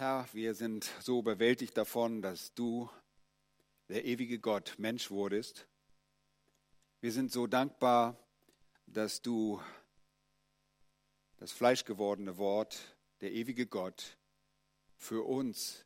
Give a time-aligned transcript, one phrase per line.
[0.00, 2.88] Herr, wir sind so überwältigt davon, dass du,
[3.88, 5.66] der ewige Gott, Mensch wurdest.
[7.00, 8.16] Wir sind so dankbar,
[8.86, 9.60] dass du
[11.38, 12.78] das fleischgewordene Wort,
[13.22, 14.16] der ewige Gott,
[14.94, 15.84] für uns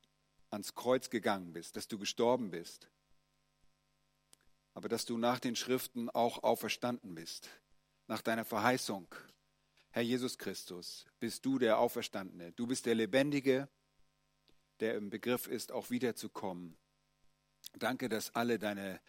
[0.50, 2.90] ans Kreuz gegangen bist, dass du gestorben bist,
[4.74, 7.48] aber dass du nach den Schriften auch auferstanden bist,
[8.08, 9.06] nach deiner Verheißung.
[9.88, 13.70] Herr Jesus Christus, bist du der Auferstandene, du bist der Lebendige,
[14.82, 16.76] der im Begriff ist, auch wiederzukommen.
[17.78, 19.00] Danke, dass alle deine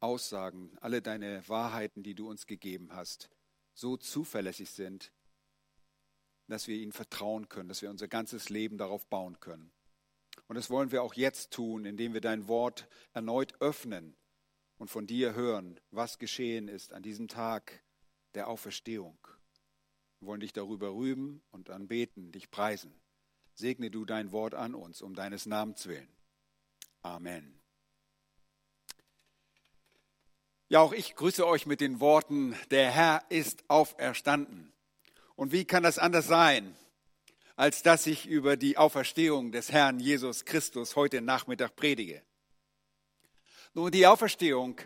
[0.00, 3.28] Aussagen, alle deine Wahrheiten, die du uns gegeben hast,
[3.74, 5.12] so zuverlässig sind,
[6.48, 9.70] dass wir ihnen vertrauen können, dass wir unser ganzes Leben darauf bauen können.
[10.48, 14.16] Und das wollen wir auch jetzt tun, indem wir dein Wort erneut öffnen
[14.78, 17.84] und von dir hören, was geschehen ist an diesem Tag
[18.34, 19.18] der Auferstehung.
[20.18, 22.98] Wir wollen dich darüber rühmen und anbeten, dich preisen.
[23.60, 26.08] Segne du dein Wort an uns, um deines Namens willen.
[27.02, 27.60] Amen.
[30.68, 34.72] Ja, auch ich grüße euch mit den Worten, der Herr ist auferstanden.
[35.36, 36.74] Und wie kann das anders sein,
[37.54, 42.22] als dass ich über die Auferstehung des Herrn Jesus Christus heute Nachmittag predige?
[43.74, 44.80] Nun, die Auferstehung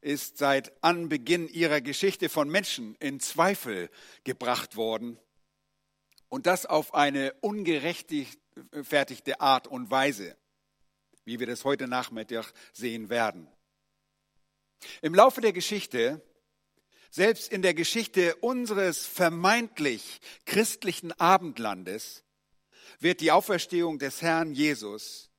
[0.00, 3.90] ist seit Anbeginn ihrer Geschichte von Menschen in Zweifel
[4.22, 5.18] gebracht worden
[6.30, 10.36] und das auf eine ungerechtfertigte Art und Weise,
[11.24, 13.46] wie wir das heute Nachmittag sehen werden.
[15.02, 16.22] Im Laufe der Geschichte,
[17.10, 22.24] selbst in der Geschichte unseres vermeintlich christlichen Abendlandes,
[23.00, 25.30] wird die Auferstehung des Herrn Jesus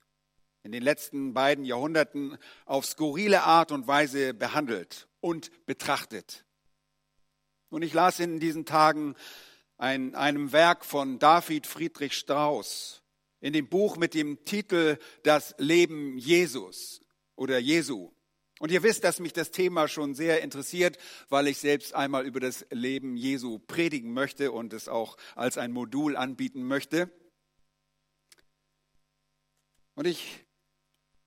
[0.63, 6.45] in den letzten beiden Jahrhunderten auf skurrile Art und Weise behandelt und betrachtet.
[7.69, 9.15] Und ich las in diesen Tagen
[9.81, 13.01] ein, einem Werk von David Friedrich Strauss
[13.39, 17.01] in dem Buch mit dem Titel Das Leben Jesus
[17.35, 18.11] oder Jesu.
[18.59, 22.39] Und ihr wisst, dass mich das Thema schon sehr interessiert, weil ich selbst einmal über
[22.39, 27.09] das Leben Jesu predigen möchte und es auch als ein Modul anbieten möchte.
[29.95, 30.45] Und ich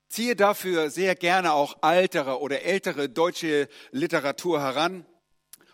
[0.09, 5.05] ziehe dafür sehr gerne auch altere oder ältere deutsche Literatur heran.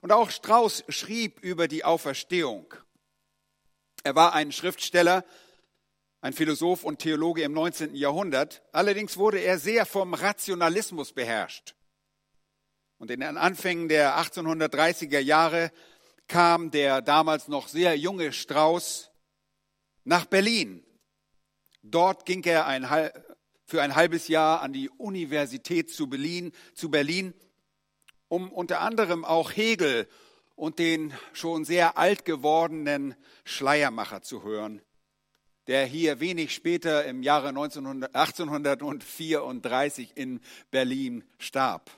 [0.01, 2.75] Und auch Strauß schrieb über die Auferstehung.
[4.03, 5.25] Er war ein Schriftsteller,
[6.23, 7.95] ein Philosoph und Theologe im 19.
[7.95, 8.63] Jahrhundert.
[8.73, 11.75] Allerdings wurde er sehr vom Rationalismus beherrscht.
[12.99, 15.73] Und in den Anfängen der 1830er Jahre
[16.29, 19.11] kam der damals noch sehr junge Strauß
[20.05, 20.85] nach Berlin.
[21.83, 22.87] Dort ging er ein,
[23.65, 27.35] für ein halbes Jahr an die Universität zu Berlin, zu Berlin
[28.31, 30.09] um unter anderem auch Hegel
[30.55, 34.81] und den schon sehr alt gewordenen Schleiermacher zu hören,
[35.67, 41.91] der hier wenig später im Jahre 1900, 1834 in Berlin starb.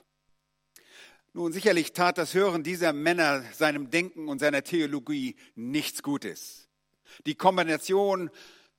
[1.35, 6.69] Nun, sicherlich tat das Hören dieser Männer seinem Denken und seiner Theologie nichts Gutes.
[7.27, 8.31] Die Kombination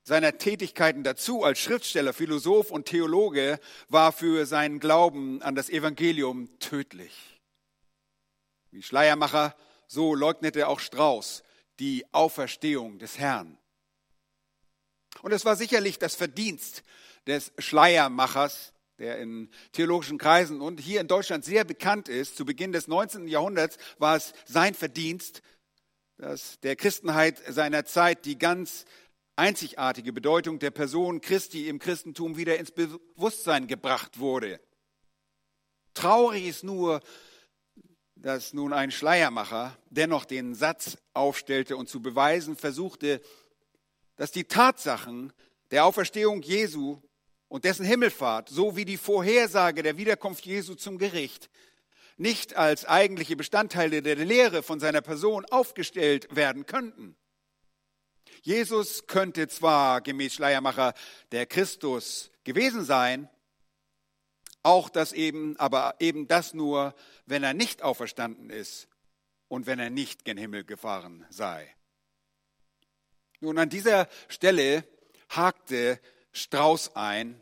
[0.02, 6.48] seiner Tätigkeiten dazu als Schriftsteller, Philosoph und Theologe war für seinen Glauben an das Evangelium
[6.58, 7.34] tödlich.
[8.74, 9.54] Wie Schleiermacher,
[9.86, 11.44] so leugnete auch Strauß
[11.78, 13.56] die Auferstehung des Herrn.
[15.22, 16.82] Und es war sicherlich das Verdienst
[17.28, 22.36] des Schleiermachers, der in theologischen Kreisen und hier in Deutschland sehr bekannt ist.
[22.36, 23.28] Zu Beginn des 19.
[23.28, 25.40] Jahrhunderts war es sein Verdienst,
[26.16, 28.86] dass der Christenheit seiner Zeit die ganz
[29.36, 34.60] einzigartige Bedeutung der Person Christi im Christentum wieder ins Bewusstsein gebracht wurde.
[35.94, 37.00] Traurig ist nur,
[38.24, 43.20] dass nun ein Schleiermacher dennoch den Satz aufstellte und zu beweisen versuchte,
[44.16, 45.30] dass die Tatsachen
[45.70, 47.02] der Auferstehung Jesu
[47.48, 51.50] und dessen Himmelfahrt sowie die Vorhersage der Wiederkunft Jesu zum Gericht
[52.16, 57.16] nicht als eigentliche Bestandteile der Lehre von seiner Person aufgestellt werden könnten.
[58.40, 60.94] Jesus könnte zwar gemäß Schleiermacher
[61.30, 63.28] der Christus gewesen sein,
[64.64, 66.94] auch das eben, aber eben das nur,
[67.26, 68.88] wenn er nicht auferstanden ist
[69.48, 71.72] und wenn er nicht gen Himmel gefahren sei.
[73.40, 74.84] Nun, an dieser Stelle
[75.28, 76.00] hakte
[76.32, 77.40] Strauß ein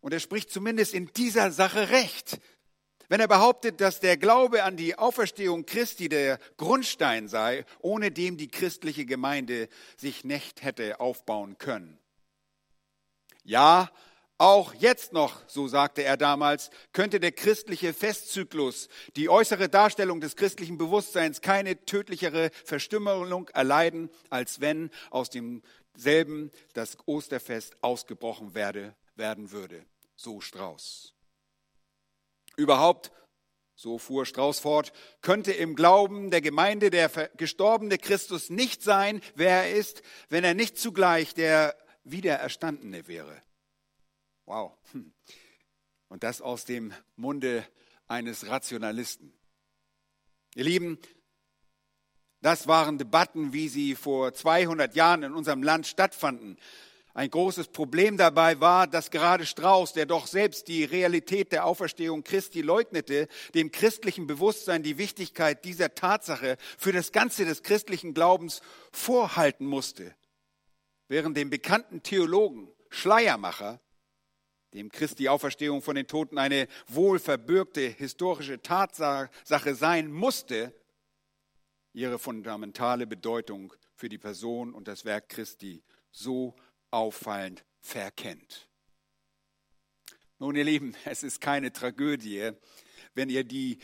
[0.00, 2.38] und er spricht zumindest in dieser Sache recht.
[3.08, 8.36] Wenn er behauptet, dass der Glaube an die Auferstehung Christi der Grundstein sei, ohne dem
[8.36, 11.98] die christliche Gemeinde sich nicht hätte aufbauen können.
[13.42, 13.90] Ja,
[14.38, 20.34] auch jetzt noch, so sagte er damals, könnte der christliche Festzyklus, die äußere Darstellung des
[20.34, 25.62] christlichen Bewusstseins, keine tödlichere Verstümmelung erleiden, als wenn aus dem
[25.96, 29.84] selben das Osterfest ausgebrochen werde, werden würde.
[30.16, 31.14] So Strauß.
[32.56, 33.12] Überhaupt,
[33.76, 34.92] so fuhr Strauß fort,
[35.22, 40.54] könnte im Glauben der Gemeinde der gestorbene Christus nicht sein, wer er ist, wenn er
[40.54, 43.42] nicht zugleich der Wiedererstandene wäre.
[44.46, 44.76] Wow.
[46.08, 47.66] Und das aus dem Munde
[48.06, 49.32] eines Rationalisten.
[50.54, 50.98] Ihr Lieben,
[52.40, 56.58] das waren Debatten, wie sie vor 200 Jahren in unserem Land stattfanden.
[57.14, 62.24] Ein großes Problem dabei war, dass gerade Strauß, der doch selbst die Realität der Auferstehung
[62.24, 68.62] Christi leugnete, dem christlichen Bewusstsein die Wichtigkeit dieser Tatsache für das Ganze des christlichen Glaubens
[68.90, 70.14] vorhalten musste.
[71.06, 73.80] Während dem bekannten Theologen Schleiermacher,
[74.74, 80.74] dem Christi Auferstehung von den Toten eine wohl verbürgte historische Tatsache sein musste,
[81.92, 86.56] ihre fundamentale Bedeutung für die Person und das Werk Christi so
[86.90, 88.68] auffallend verkennt.
[90.40, 92.50] Nun, ihr Lieben, es ist keine Tragödie,
[93.14, 93.78] wenn ihr die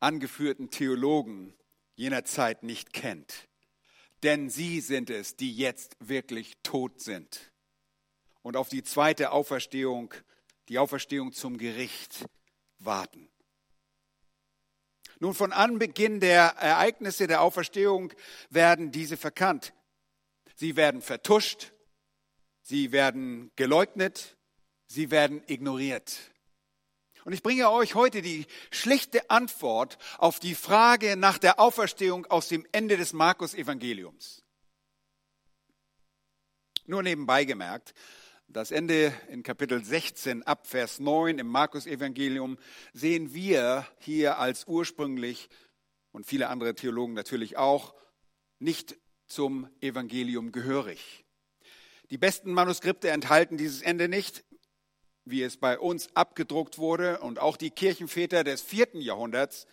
[0.00, 1.54] angeführten Theologen
[1.94, 3.48] jener Zeit nicht kennt.
[4.22, 7.52] Denn sie sind es, die jetzt wirklich tot sind
[8.48, 10.14] und auf die zweite Auferstehung,
[10.70, 12.24] die Auferstehung zum Gericht
[12.78, 13.28] warten.
[15.20, 18.10] Nun, von Anbeginn der Ereignisse der Auferstehung
[18.48, 19.74] werden diese verkannt.
[20.54, 21.72] Sie werden vertuscht,
[22.62, 24.38] sie werden geleugnet,
[24.86, 26.16] sie werden ignoriert.
[27.26, 32.48] Und ich bringe euch heute die schlichte Antwort auf die Frage nach der Auferstehung aus
[32.48, 34.42] dem Ende des Markus-Evangeliums.
[36.86, 37.92] Nur nebenbei gemerkt,
[38.48, 42.56] das Ende in Kapitel 16 ab Vers 9 im Markus-Evangelium
[42.94, 45.50] sehen wir hier als ursprünglich
[46.12, 47.94] und viele andere Theologen natürlich auch
[48.58, 48.96] nicht
[49.26, 51.26] zum Evangelium gehörig.
[52.10, 54.44] Die besten Manuskripte enthalten dieses Ende nicht,
[55.26, 57.20] wie es bei uns abgedruckt wurde.
[57.20, 59.66] Und auch die Kirchenväter des vierten Jahrhunderts,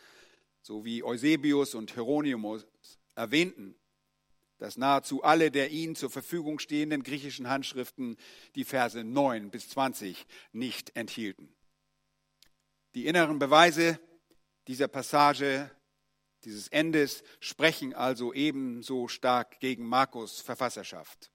[0.61, 2.67] so wie Eusebius und Hieronymus,
[3.15, 3.75] erwähnten,
[4.57, 8.17] dass nahezu alle der ihnen zur Verfügung stehenden griechischen Handschriften
[8.55, 11.53] die Verse 9 bis 20 nicht enthielten.
[12.93, 13.99] Die inneren Beweise
[14.67, 15.69] dieser Passage,
[16.45, 21.31] dieses Endes, sprechen also ebenso stark gegen Markus Verfasserschaft.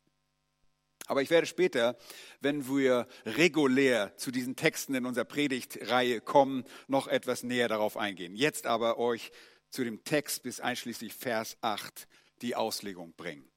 [1.07, 1.99] Aber ich werde später,
[2.41, 8.37] wenn wir regulär zu diesen Texten in unserer Predigtreihe kommen, noch etwas näher darauf eingehen.
[8.37, 9.33] Jetzt aber euch
[9.71, 12.07] zu dem Text bis einschließlich Vers 8
[12.43, 13.49] die Auslegung bringen.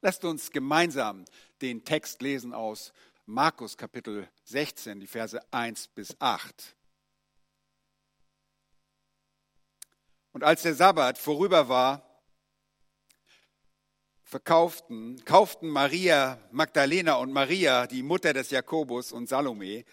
[0.00, 1.24] Lasst uns gemeinsam
[1.60, 2.92] den Text lesen aus
[3.26, 6.76] Markus Kapitel 16, die Verse 1 bis 8.
[10.32, 12.22] Und als der Sabbat vorüber war,
[14.22, 19.84] verkauften, kauften Maria Magdalena und Maria, die Mutter des Jakobus und Salome,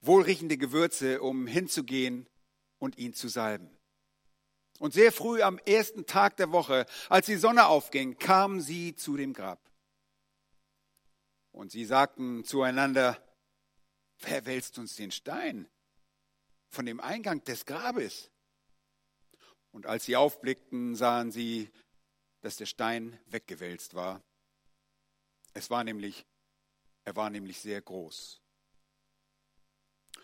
[0.00, 2.28] wohlriechende Gewürze, um hinzugehen
[2.78, 3.70] und ihn zu salben.
[4.80, 9.16] Und sehr früh am ersten Tag der Woche, als die Sonne aufging, kamen sie zu
[9.16, 9.60] dem Grab.
[11.52, 13.22] Und sie sagten zueinander,
[14.20, 15.68] wer wälzt uns den Stein
[16.70, 18.30] von dem Eingang des Grabes?
[19.70, 21.70] Und als sie aufblickten, sahen sie
[22.40, 24.22] dass der Stein weggewälzt war.
[25.52, 26.26] Es war nämlich,
[27.04, 28.40] er war nämlich sehr groß.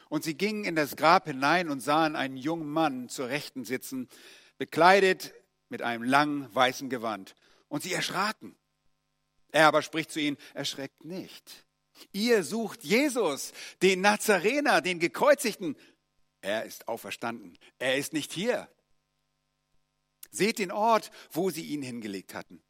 [0.09, 4.09] Und sie gingen in das Grab hinein und sahen einen jungen Mann zur Rechten sitzen,
[4.59, 5.35] bekleidet
[5.69, 7.35] mit einem langen weißen Gewand.
[7.69, 8.57] Und sie erschraken.
[9.51, 11.67] Er aber spricht zu ihnen, erschreckt nicht.
[12.13, 15.77] Ihr sucht Jesus, den Nazarener, den Gekreuzigten.
[16.41, 17.59] Er ist auferstanden.
[17.79, 18.69] Er ist nicht hier.
[20.31, 22.63] Seht den Ort, wo sie ihn hingelegt hatten.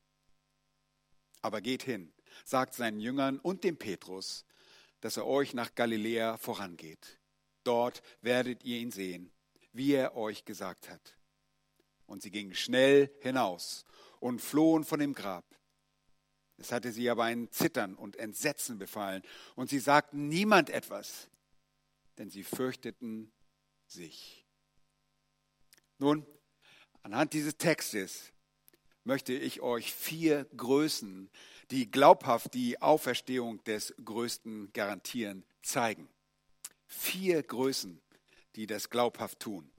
[1.43, 2.13] Aber geht hin,
[2.45, 4.45] sagt seinen Jüngern und dem Petrus,
[5.01, 7.19] dass er euch nach Galiläa vorangeht.
[7.65, 9.33] Dort werdet ihr ihn sehen,
[9.73, 11.16] wie er euch gesagt hat.
[12.07, 13.85] Und sie gingen schnell hinaus
[14.21, 15.45] und flohen von dem Grab.
[16.57, 19.23] Es hatte sie aber ein Zittern und Entsetzen befallen,
[19.57, 21.29] und sie sagten niemand etwas,
[22.17, 23.31] denn sie fürchteten
[23.87, 24.47] sich.
[25.99, 26.27] Nun,
[27.07, 28.33] Anhand dieses Textes
[29.05, 31.31] möchte ich euch vier Größen,
[31.71, 36.09] die glaubhaft die Auferstehung des Größten garantieren, zeigen.
[36.89, 38.03] Vier Größen,
[38.57, 39.71] die das glaubhaft tun.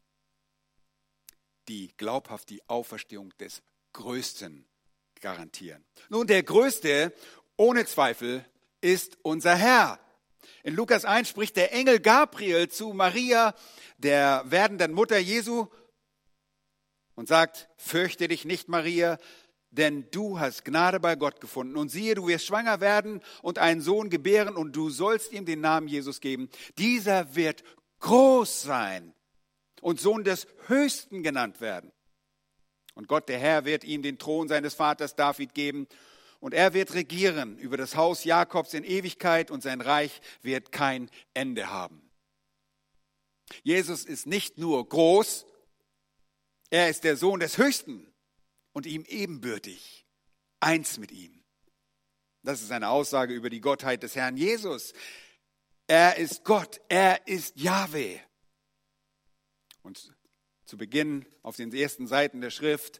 [1.67, 3.61] Die glaubhaft die Auferstehung des
[3.93, 4.65] Größten
[5.21, 5.83] garantieren.
[6.09, 7.13] Nun, der Größte,
[7.55, 8.45] ohne Zweifel,
[8.81, 9.99] ist unser Herr.
[10.63, 13.53] In Lukas 1 spricht der Engel Gabriel zu Maria,
[13.97, 15.67] der werdenden Mutter Jesu,
[17.15, 19.17] und sagt, fürchte dich nicht, Maria,
[19.71, 21.75] denn du hast Gnade bei Gott gefunden.
[21.75, 25.61] Und siehe, du wirst schwanger werden und einen Sohn gebären und du sollst ihm den
[25.61, 26.49] Namen Jesus geben.
[26.77, 27.63] Dieser wird
[27.99, 29.13] groß sein
[29.81, 31.91] und Sohn des Höchsten genannt werden.
[32.95, 35.87] Und Gott, der Herr, wird ihm den Thron seines Vaters David geben
[36.39, 41.09] und er wird regieren über das Haus Jakobs in Ewigkeit und sein Reich wird kein
[41.33, 42.01] Ende haben.
[43.63, 45.45] Jesus ist nicht nur groß,
[46.69, 48.11] er ist der Sohn des Höchsten
[48.73, 50.05] und ihm ebenbürtig,
[50.59, 51.43] eins mit ihm.
[52.43, 54.93] Das ist eine Aussage über die Gottheit des Herrn Jesus.
[55.87, 58.19] Er ist Gott, er ist Yahweh.
[59.87, 60.13] Und
[60.65, 62.99] zu Beginn auf den ersten Seiten der Schrift,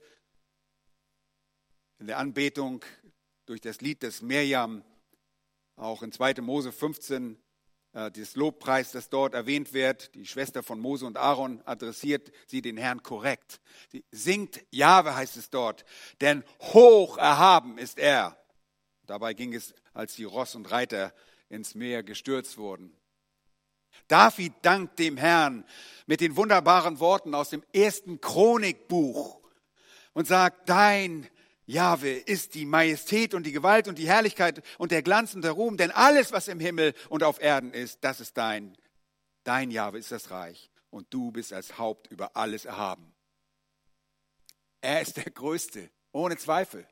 [1.99, 2.85] in der Anbetung
[3.45, 4.85] durch das Lied des Mirjam,
[5.75, 6.35] auch in 2.
[6.35, 7.37] Mose 15,
[7.91, 12.61] äh, das Lobpreis, das dort erwähnt wird, die Schwester von Mose und Aaron adressiert sie
[12.61, 13.59] den Herrn korrekt.
[13.89, 15.83] Sie singt Jahwe, heißt es dort,
[16.21, 18.41] denn hoch erhaben ist er.
[19.05, 21.13] Dabei ging es, als die Ross und Reiter
[21.49, 22.95] ins Meer gestürzt wurden.
[24.07, 25.65] David dankt dem Herrn
[26.05, 29.39] mit den wunderbaren Worten aus dem ersten Chronikbuch
[30.13, 31.27] und sagt, dein
[31.65, 35.51] Jahwe ist die Majestät und die Gewalt und die Herrlichkeit und der Glanz und der
[35.51, 38.77] Ruhm, denn alles, was im Himmel und auf Erden ist, das ist dein.
[39.43, 43.13] Dein Jahwe ist das Reich und du bist als Haupt über alles erhaben.
[44.81, 46.87] Er ist der Größte, ohne Zweifel.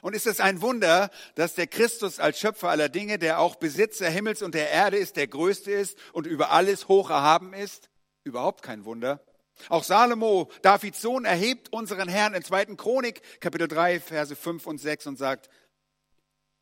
[0.00, 4.08] Und ist es ein Wunder, dass der Christus als Schöpfer aller Dinge, der auch Besitzer
[4.08, 7.90] Himmels und der Erde ist, der Größte ist und über alles hoch erhaben ist?
[8.24, 9.24] Überhaupt kein Wunder.
[9.68, 12.76] Auch Salomo, Davids Sohn, erhebt unseren Herrn in 2.
[12.76, 15.50] Chronik, Kapitel 3, Verse 5 und 6 und sagt,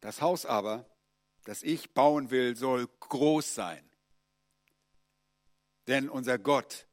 [0.01, 0.87] das Haus aber,
[1.45, 3.89] das ich bauen will, soll groß sein.
[5.87, 6.87] Denn unser Gott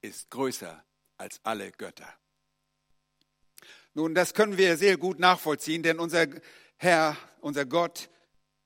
[0.00, 0.84] ist größer
[1.16, 2.08] als alle Götter.
[3.94, 6.26] Nun, das können wir sehr gut nachvollziehen, denn unser
[6.76, 8.08] Herr, unser Gott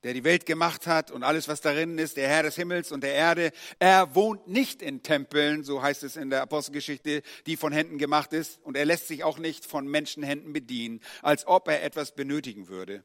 [0.07, 3.03] der die Welt gemacht hat und alles, was darin ist, der Herr des Himmels und
[3.03, 3.51] der Erde.
[3.81, 8.33] Er wohnt nicht in Tempeln, so heißt es in der Apostelgeschichte, die von Händen gemacht
[8.33, 8.63] ist.
[8.63, 13.03] Und er lässt sich auch nicht von Menschenhänden bedienen, als ob er etwas benötigen würde,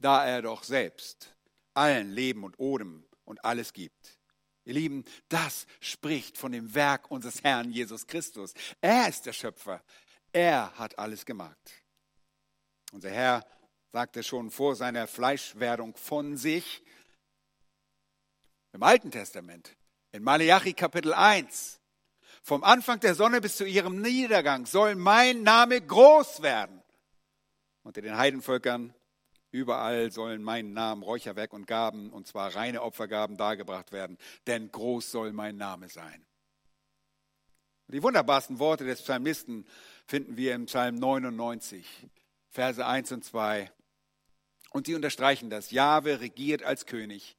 [0.00, 1.36] da er doch selbst
[1.74, 4.18] allen Leben und Odem und alles gibt.
[4.64, 8.54] Ihr Lieben, das spricht von dem Werk unseres Herrn Jesus Christus.
[8.80, 9.84] Er ist der Schöpfer.
[10.32, 11.82] Er hat alles gemacht.
[12.92, 13.46] Unser Herr
[13.92, 16.82] sagte schon vor seiner Fleischwerdung von sich.
[18.72, 19.76] Im Alten Testament,
[20.12, 21.80] in Malachi Kapitel 1,
[22.42, 26.82] vom Anfang der Sonne bis zu ihrem Niedergang soll mein Name groß werden.
[27.82, 28.94] Unter den Heidenvölkern
[29.50, 35.10] überall sollen mein Namen Räucherwerk und Gaben, und zwar reine Opfergaben, dargebracht werden, denn groß
[35.10, 36.24] soll mein Name sein.
[37.90, 39.66] Die wunderbarsten Worte des Psalmisten
[40.08, 41.86] finden wir im Psalm 99,
[42.48, 43.70] Verse 1 und 2.
[44.70, 45.70] Und sie unterstreichen das.
[45.70, 47.36] Jahwe regiert als König.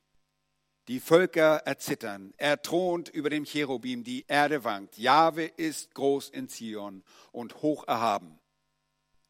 [0.88, 2.34] Die Völker erzittern.
[2.38, 4.04] Er thront über dem Cherubim.
[4.04, 4.98] Die Erde wankt.
[4.98, 8.40] Jahwe ist groß in Zion und hoch erhaben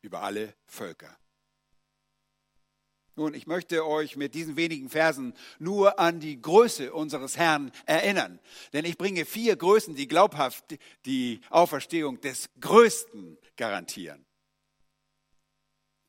[0.02, 1.18] über alle Völker.
[3.20, 8.40] Nun, ich möchte euch mit diesen wenigen Versen nur an die Größe unseres Herrn erinnern.
[8.72, 14.26] Denn ich bringe vier Größen, die glaubhaft die Auferstehung des Größten garantieren.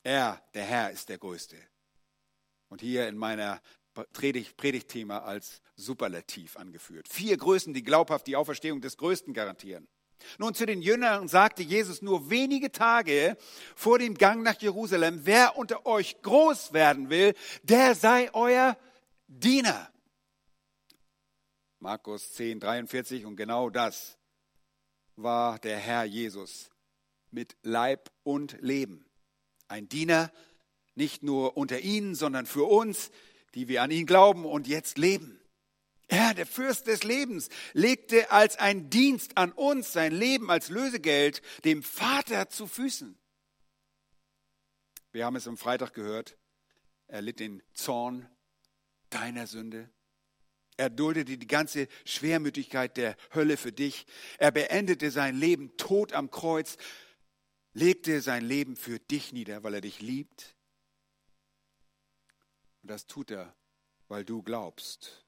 [0.05, 1.57] Er, der Herr, ist der Größte
[2.69, 3.61] und hier in meiner
[4.12, 7.09] Predigtthema als Superlativ angeführt.
[7.09, 9.88] Vier Größen, die glaubhaft die Auferstehung des Größten garantieren.
[10.39, 13.37] Nun, zu den Jüngern sagte Jesus nur wenige Tage
[13.75, 18.77] vor dem Gang nach Jerusalem, wer unter euch groß werden will, der sei euer
[19.27, 19.91] Diener.
[21.79, 24.19] Markus 10, 43 und genau das
[25.17, 26.71] war der Herr Jesus
[27.31, 29.07] mit Leib und Leben.
[29.69, 30.31] Ein Diener,
[30.95, 33.11] nicht nur unter ihnen, sondern für uns,
[33.55, 35.39] die wir an ihn glauben und jetzt leben.
[36.11, 41.40] Er, der Fürst des Lebens, legte als ein Dienst an uns sein Leben als Lösegeld
[41.64, 43.17] dem Vater zu Füßen.
[45.12, 46.37] Wir haben es am Freitag gehört.
[47.07, 48.29] Er litt den Zorn
[49.11, 49.88] deiner Sünde.
[50.76, 54.05] Er duldete die ganze Schwermütigkeit der Hölle für dich.
[54.38, 56.76] Er beendete sein Leben tot am Kreuz,
[57.73, 60.57] legte sein Leben für dich nieder, weil er dich liebt.
[62.83, 63.55] Und das tut er,
[64.09, 65.25] weil du glaubst.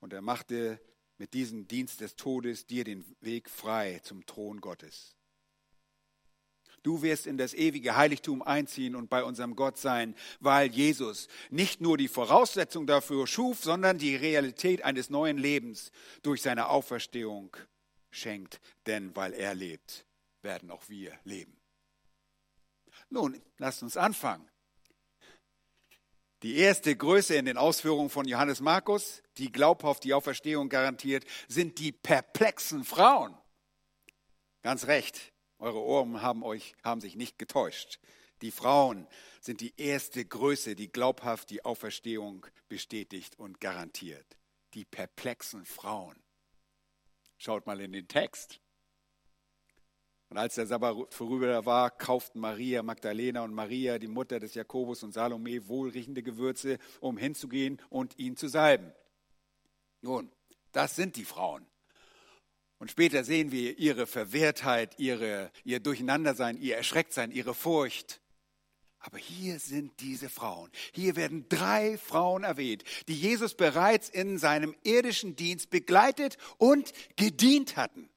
[0.00, 0.80] Und er machte
[1.18, 5.16] mit diesem Dienst des Todes dir den Weg frei zum Thron Gottes.
[6.82, 11.80] Du wirst in das ewige Heiligtum einziehen und bei unserem Gott sein, weil Jesus nicht
[11.80, 15.90] nur die Voraussetzung dafür schuf, sondern die Realität eines neuen Lebens
[16.22, 17.56] durch seine Auferstehung
[18.10, 18.60] schenkt.
[18.86, 20.06] Denn weil er lebt,
[20.42, 21.56] werden auch wir leben.
[23.10, 24.48] Nun, lasst uns anfangen.
[26.42, 31.78] Die erste Größe in den Ausführungen von Johannes Markus, die glaubhaft die Auferstehung garantiert, sind
[31.78, 33.36] die perplexen Frauen.
[34.62, 37.98] Ganz recht, eure Ohren haben euch, haben sich nicht getäuscht.
[38.42, 39.06] Die Frauen
[39.40, 44.36] sind die erste Größe, die glaubhaft die Auferstehung bestätigt und garantiert.
[44.74, 46.16] Die perplexen Frauen.
[47.38, 48.60] Schaut mal in den Text.
[50.28, 55.02] Und als der Sabbat vorüber war, kauften Maria Magdalena und Maria, die Mutter des Jakobus
[55.02, 58.92] und Salome, wohlriechende Gewürze, um hinzugehen und ihn zu salben.
[60.02, 60.30] Nun,
[60.72, 61.64] das sind die Frauen.
[62.78, 68.20] Und später sehen wir ihre Verwehrtheit, ihre, ihr Durcheinandersein, ihr Erschrecktsein, ihre Furcht.
[68.98, 70.70] Aber hier sind diese Frauen.
[70.92, 77.76] Hier werden drei Frauen erwähnt, die Jesus bereits in seinem irdischen Dienst begleitet und gedient
[77.76, 78.10] hatten.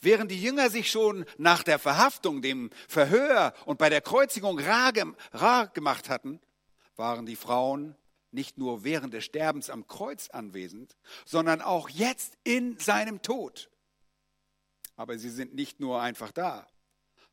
[0.00, 5.66] Während die Jünger sich schon nach der Verhaftung, dem Verhör und bei der Kreuzigung rar,
[5.68, 6.40] gemacht hatten,
[6.96, 7.96] waren die Frauen
[8.30, 13.70] nicht nur während des Sterbens am Kreuz anwesend, sondern auch jetzt in seinem Tod.
[14.96, 16.66] Aber sie sind nicht nur einfach da,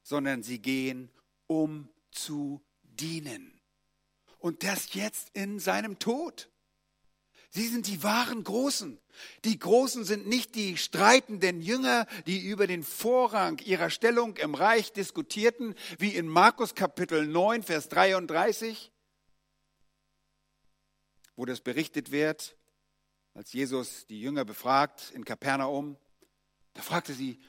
[0.01, 1.09] sondern sie gehen,
[1.47, 3.59] um zu dienen.
[4.39, 6.49] Und das jetzt in seinem Tod.
[7.55, 8.99] Sie sind die wahren Großen.
[9.45, 14.91] Die Großen sind nicht die streitenden Jünger, die über den Vorrang ihrer Stellung im Reich
[14.91, 18.91] diskutierten, wie in Markus Kapitel 9, Vers 33,
[21.35, 22.57] wo das berichtet wird,
[23.35, 25.97] als Jesus die Jünger befragt in Kapernaum.
[26.73, 27.39] Da fragte sie,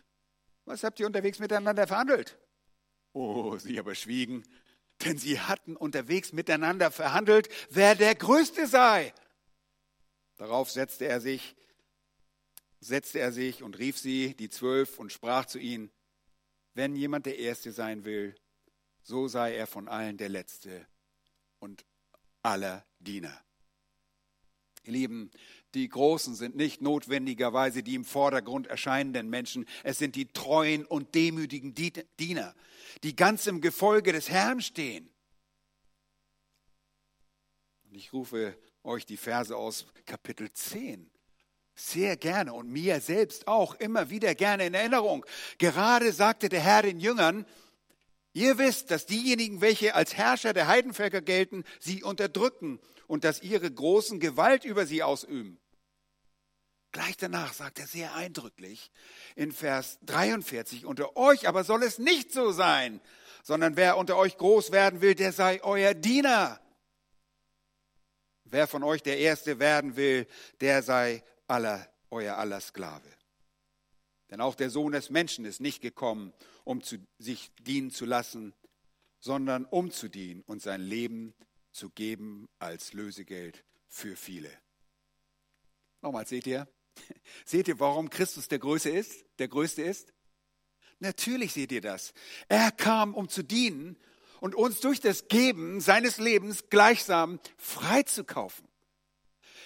[0.67, 2.37] was habt ihr unterwegs miteinander verhandelt?
[3.15, 4.45] Oh, sie aber schwiegen,
[5.03, 9.15] denn sie hatten unterwegs miteinander verhandelt, wer der Größte sei.
[10.37, 11.55] Darauf setzte er sich,
[12.81, 15.91] setzte er sich und rief sie, die zwölf, und sprach zu ihnen,
[16.75, 18.35] wenn jemand der Erste sein will,
[19.03, 20.87] so sei er von allen der Letzte
[21.61, 21.85] und
[22.43, 23.45] aller Diener.
[24.85, 25.31] Ihr Lieben,
[25.75, 29.67] die Großen sind nicht notwendigerweise die im Vordergrund erscheinenden Menschen.
[29.83, 32.55] Es sind die treuen und demütigen Diener,
[33.03, 35.09] die ganz im Gefolge des Herrn stehen.
[37.85, 41.11] Und ich rufe euch die Verse aus Kapitel 10
[41.75, 45.27] sehr gerne und mir selbst auch immer wieder gerne in Erinnerung.
[45.59, 47.47] Gerade sagte der Herr den Jüngern,
[48.33, 53.71] ihr wisst, dass diejenigen, welche als Herrscher der Heidenvölker gelten, sie unterdrücken und dass ihre
[53.71, 55.59] Großen Gewalt über sie ausüben.
[56.93, 58.93] Gleich danach sagt er sehr eindrücklich
[59.35, 63.01] in Vers 43, unter euch aber soll es nicht so sein,
[63.43, 66.61] sondern wer unter euch groß werden will, der sei euer Diener.
[68.45, 70.27] Wer von euch der Erste werden will,
[70.61, 73.09] der sei aller, euer aller Sklave.
[74.31, 76.33] Denn auch der Sohn des Menschen ist nicht gekommen,
[76.65, 78.55] um zu, sich dienen zu lassen,
[79.19, 81.35] sondern um zu dienen und sein Leben
[81.73, 84.51] zu geben als Lösegeld für viele.
[86.03, 86.69] Nochmal, seht ihr?
[87.45, 90.13] Seht ihr, warum Christus der Größte ist, der Größte ist?
[91.01, 92.15] Natürlich seht ihr das.
[92.49, 93.97] Er kam, um zu dienen
[94.45, 98.69] und uns durch das Geben seines Lebens gleichsam freizukaufen,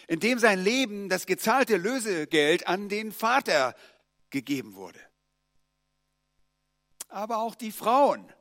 [0.06, 3.74] indem sein Leben, das gezahlte Lösegeld an den Vater
[4.30, 5.00] gegeben wurde.
[7.08, 8.32] Aber auch die Frauen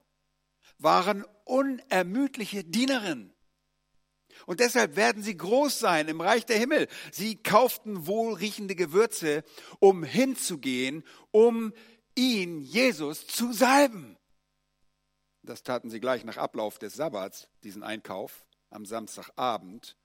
[0.78, 3.34] waren unermüdliche Dienerinnen.
[4.46, 6.88] Und deshalb werden sie groß sein im Reich der Himmel.
[7.12, 9.44] Sie kauften wohlriechende Gewürze,
[9.80, 11.74] um hinzugehen, um
[12.14, 14.17] ihn, Jesus, zu salben.
[15.48, 19.96] Das taten sie gleich nach Ablauf des Sabbats, diesen Einkauf am Samstagabend,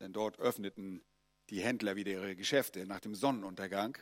[0.00, 1.04] denn dort öffneten
[1.48, 3.96] die Händler wieder ihre Geschäfte nach dem Sonnenuntergang.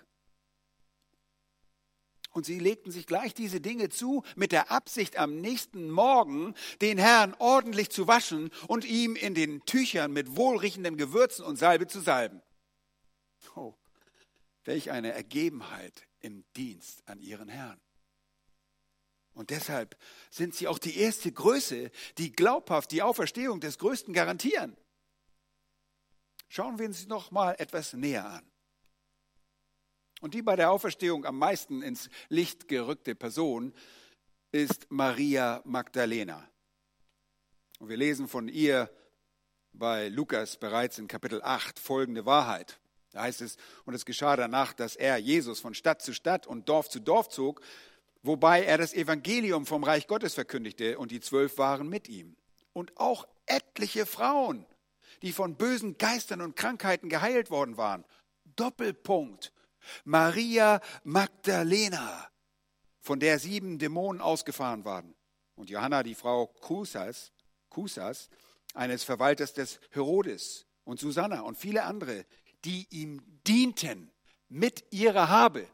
[2.32, 6.96] Und sie legten sich gleich diese Dinge zu, mit der Absicht, am nächsten Morgen den
[6.96, 12.00] Herrn ordentlich zu waschen und ihm in den Tüchern mit wohlriechenden Gewürzen und Salbe zu
[12.00, 12.40] salben.
[13.56, 13.74] Oh,
[14.64, 17.78] welch eine Ergebenheit im Dienst an ihren Herrn.
[19.36, 19.98] Und deshalb
[20.30, 24.74] sind sie auch die erste Größe, die glaubhaft die Auferstehung des Größten garantieren.
[26.48, 28.50] Schauen wir uns noch mal etwas näher an.
[30.22, 33.74] Und die bei der Auferstehung am meisten ins Licht gerückte Person
[34.52, 36.48] ist Maria Magdalena.
[37.78, 38.90] Und wir lesen von ihr
[39.74, 42.80] bei Lukas bereits in Kapitel 8 folgende Wahrheit.
[43.10, 46.70] Da heißt es, und es geschah danach, dass er, Jesus, von Stadt zu Stadt und
[46.70, 47.60] Dorf zu Dorf zog,
[48.26, 52.36] wobei er das Evangelium vom Reich Gottes verkündigte, und die zwölf waren mit ihm.
[52.72, 54.66] Und auch etliche Frauen,
[55.22, 58.04] die von bösen Geistern und Krankheiten geheilt worden waren.
[58.44, 59.52] Doppelpunkt.
[60.04, 62.28] Maria Magdalena,
[63.00, 65.14] von der sieben Dämonen ausgefahren waren.
[65.54, 67.32] und Johanna, die Frau Kusas,
[67.70, 68.28] Kusas,
[68.74, 72.26] eines Verwalters des Herodes und Susanna und viele andere,
[72.64, 74.12] die ihm dienten
[74.48, 75.66] mit ihrer Habe.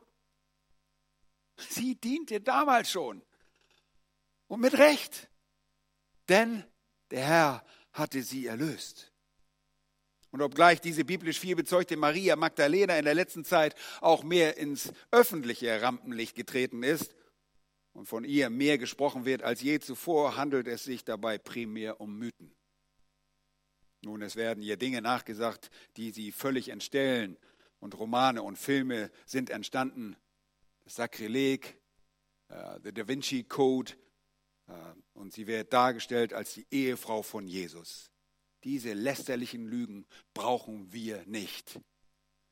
[1.56, 3.22] Sie diente damals schon
[4.48, 5.30] und mit Recht,
[6.28, 6.64] denn
[7.10, 9.12] der Herr hatte sie erlöst.
[10.30, 14.92] Und obgleich diese biblisch viel bezeugte Maria Magdalena in der letzten Zeit auch mehr ins
[15.10, 17.14] öffentliche Rampenlicht getreten ist
[17.92, 22.18] und von ihr mehr gesprochen wird als je zuvor, handelt es sich dabei primär um
[22.18, 22.54] Mythen.
[24.00, 27.36] Nun, es werden ihr Dinge nachgesagt, die sie völlig entstellen,
[27.78, 30.16] und Romane und Filme sind entstanden.
[30.86, 31.76] Sakrileg,
[32.82, 33.92] The Da Vinci Code,
[34.68, 34.74] uh,
[35.14, 38.10] und sie wird dargestellt als die Ehefrau von Jesus.
[38.64, 41.80] Diese lästerlichen Lügen brauchen wir nicht.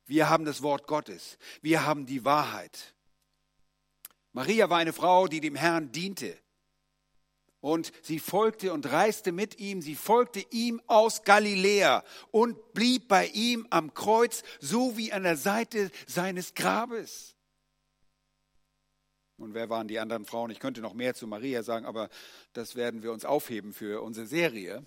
[0.07, 1.39] Wir haben das Wort Gottes.
[1.63, 2.95] Wir haben die Wahrheit.
[4.33, 6.37] Maria war eine Frau, die dem Herrn diente.
[7.61, 9.83] Und sie folgte und reiste mit ihm.
[9.83, 15.37] Sie folgte ihm aus Galiläa und blieb bei ihm am Kreuz, so wie an der
[15.37, 17.37] Seite seines Grabes.
[19.41, 20.51] Und wer waren die anderen Frauen?
[20.51, 22.11] Ich könnte noch mehr zu Maria sagen, aber
[22.53, 24.87] das werden wir uns aufheben für unsere Serie.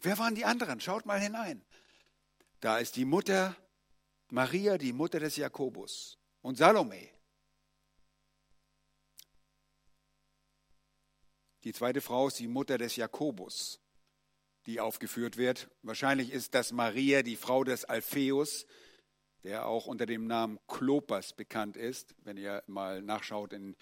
[0.00, 0.80] Wer waren die anderen?
[0.80, 1.62] Schaut mal hinein.
[2.60, 3.54] Da ist die Mutter
[4.30, 7.10] Maria, die Mutter des Jakobus und Salome.
[11.64, 13.80] Die zweite Frau ist die Mutter des Jakobus,
[14.64, 15.68] die aufgeführt wird.
[15.82, 18.66] Wahrscheinlich ist das Maria, die Frau des Alpheus,
[19.44, 22.14] der auch unter dem Namen Klopas bekannt ist.
[22.24, 23.76] Wenn ihr mal nachschaut in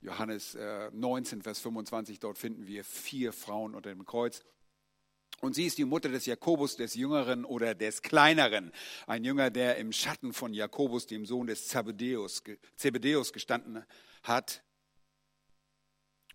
[0.00, 0.58] Johannes
[0.92, 4.44] 19, äh, Vers 25, dort finden wir vier Frauen unter dem Kreuz.
[5.40, 8.72] Und sie ist die Mutter des Jakobus, des Jüngeren oder des Kleineren.
[9.06, 12.42] Ein Jünger, der im Schatten von Jakobus, dem Sohn des Zebedeus,
[12.76, 13.84] Zebedeus gestanden
[14.22, 14.64] hat.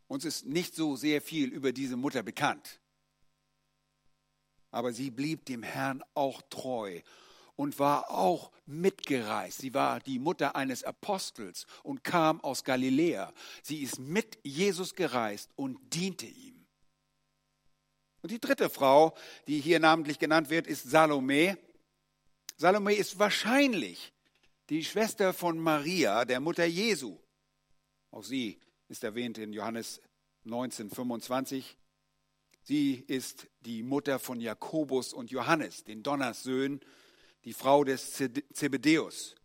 [0.08, 2.80] Uns ist nicht so sehr viel über diese Mutter bekannt.
[4.72, 7.02] Aber sie blieb dem Herrn auch treu
[7.60, 9.58] und war auch mitgereist.
[9.58, 13.34] Sie war die Mutter eines Apostels und kam aus Galiläa.
[13.64, 16.66] Sie ist mit Jesus gereist und diente ihm.
[18.22, 19.14] Und die dritte Frau,
[19.48, 21.58] die hier namentlich genannt wird, ist Salome.
[22.56, 24.14] Salome ist wahrscheinlich
[24.70, 27.18] die Schwester von Maria, der Mutter Jesu.
[28.12, 30.00] Auch sie ist erwähnt in Johannes
[30.46, 31.78] 19, 25.
[32.64, 36.80] Sie ist die Mutter von Jakobus und Johannes, den Donnerssöhnen,
[37.46, 38.14] die Frau des
[38.54, 39.36] Zebedeus.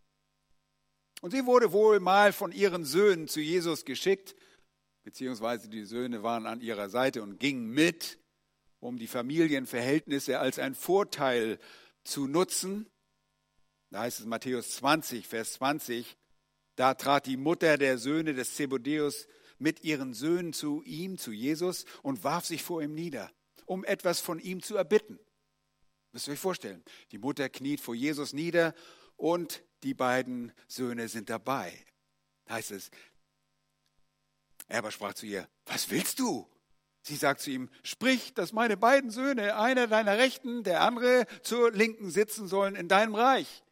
[1.21, 4.35] Und sie wurde wohl mal von ihren Söhnen zu Jesus geschickt,
[5.03, 8.19] beziehungsweise die Söhne waren an ihrer Seite und gingen mit
[8.85, 11.59] um die Familienverhältnisse als ein Vorteil
[12.03, 12.87] zu nutzen.
[13.89, 16.15] Da heißt es Matthäus 20, Vers 20,
[16.75, 19.27] da trat die Mutter der Söhne des Zebedeus
[19.57, 23.31] mit ihren Söhnen zu ihm, zu Jesus, und warf sich vor ihm nieder,
[23.65, 25.19] um etwas von ihm zu erbitten.
[26.15, 26.81] Müsst ihr euch vorstellen.
[27.11, 28.73] Die Mutter kniet vor Jesus nieder
[29.17, 31.77] und die beiden Söhne sind dabei.
[32.45, 32.89] Da heißt es,
[34.69, 36.49] er aber sprach zu ihr, was willst du?
[37.01, 41.73] Sie sagt zu ihm, sprich, dass meine beiden Söhne, einer deiner Rechten, der andere zur
[41.73, 43.65] Linken sitzen sollen in deinem Reich.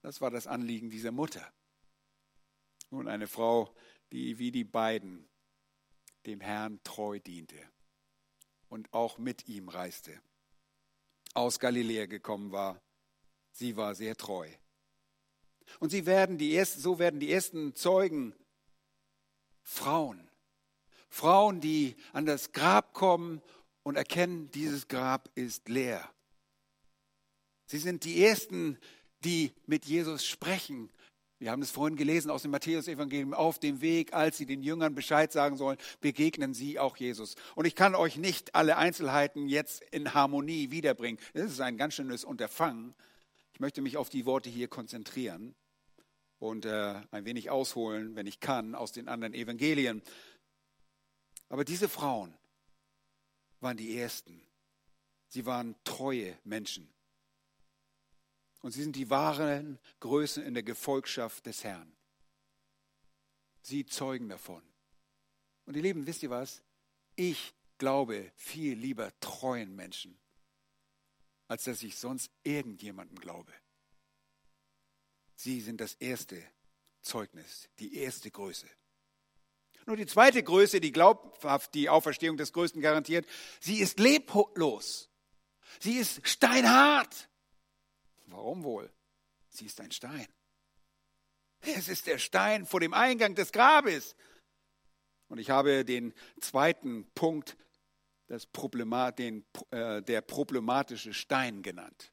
[0.00, 1.46] Das war das Anliegen dieser Mutter.
[2.88, 3.76] Nun eine Frau,
[4.12, 5.28] die wie die beiden
[6.24, 7.58] dem Herrn treu diente
[8.70, 10.18] und auch mit ihm reiste,
[11.36, 12.80] aus Galiläa gekommen war.
[13.52, 14.48] Sie war sehr treu.
[15.80, 18.34] Und sie werden die ersten, so werden die ersten Zeugen
[19.62, 20.28] Frauen,
[21.08, 23.42] Frauen, die an das Grab kommen
[23.82, 26.08] und erkennen, dieses Grab ist leer.
[27.66, 28.78] Sie sind die Ersten,
[29.24, 30.90] die mit Jesus sprechen.
[31.38, 33.34] Wir haben es vorhin gelesen aus dem Matthäus-Evangelium.
[33.34, 37.34] Auf dem Weg, als sie den Jüngern Bescheid sagen sollen, begegnen sie auch Jesus.
[37.54, 41.20] Und ich kann euch nicht alle Einzelheiten jetzt in Harmonie wiederbringen.
[41.34, 42.94] Das ist ein ganz schönes Unterfangen.
[43.52, 45.54] Ich möchte mich auf die Worte hier konzentrieren
[46.38, 50.02] und äh, ein wenig ausholen, wenn ich kann, aus den anderen Evangelien.
[51.50, 52.34] Aber diese Frauen
[53.60, 54.40] waren die Ersten.
[55.28, 56.88] Sie waren treue Menschen.
[58.66, 61.96] Und sie sind die wahren Größen in der Gefolgschaft des Herrn.
[63.62, 64.60] Sie zeugen davon.
[65.66, 66.64] Und ihr Lieben, wisst ihr was?
[67.14, 70.18] Ich glaube viel lieber treuen Menschen,
[71.46, 73.52] als dass ich sonst irgendjemandem glaube.
[75.36, 76.42] Sie sind das erste
[77.02, 78.66] Zeugnis, die erste Größe.
[79.86, 83.28] Nur die zweite Größe, die glaubhaft die Auferstehung des Größten garantiert,
[83.60, 85.08] sie ist leblos.
[85.78, 87.28] Sie ist steinhart.
[88.26, 88.90] Warum wohl?
[89.48, 90.26] Sie ist ein Stein.
[91.60, 94.14] Es ist der Stein vor dem Eingang des Grabes.
[95.28, 97.56] Und ich habe den zweiten Punkt,
[98.28, 102.12] das Problemat, den, äh, der problematische Stein genannt.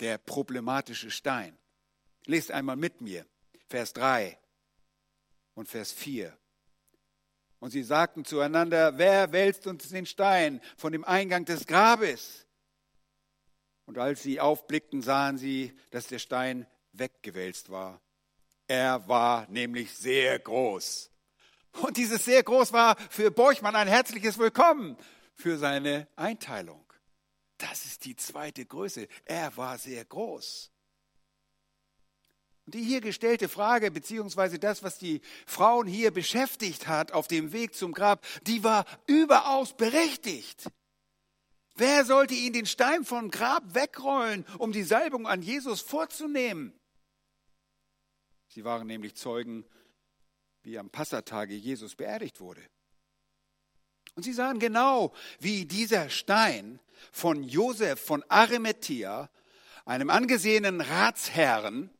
[0.00, 1.56] Der problematische Stein.
[2.26, 3.26] Lest einmal mit mir,
[3.68, 4.38] Vers 3
[5.54, 6.36] und Vers 4.
[7.58, 12.46] Und sie sagten zueinander, wer wälzt uns den Stein von dem Eingang des Grabes?
[13.86, 18.00] Und als sie aufblickten, sahen sie, dass der Stein weggewälzt war.
[18.68, 21.10] Er war nämlich sehr groß.
[21.80, 24.96] Und dieses sehr groß war für Borchmann ein herzliches Willkommen
[25.34, 26.84] für seine Einteilung.
[27.58, 29.08] Das ist die zweite Größe.
[29.24, 30.70] Er war sehr groß.
[32.66, 37.52] Und die hier gestellte Frage, beziehungsweise das, was die Frauen hier beschäftigt hat auf dem
[37.52, 40.70] Weg zum Grab, die war überaus berechtigt.
[41.74, 46.78] Wer sollte ihn den Stein vom Grab wegrollen, um die Salbung an Jesus vorzunehmen?
[48.48, 49.64] Sie waren nämlich Zeugen,
[50.62, 52.62] wie am Passatage Jesus beerdigt wurde.
[54.14, 56.78] Und sie sahen genau, wie dieser Stein
[57.10, 59.30] von Josef von Arimathea,
[59.86, 61.90] einem angesehenen Ratsherrn,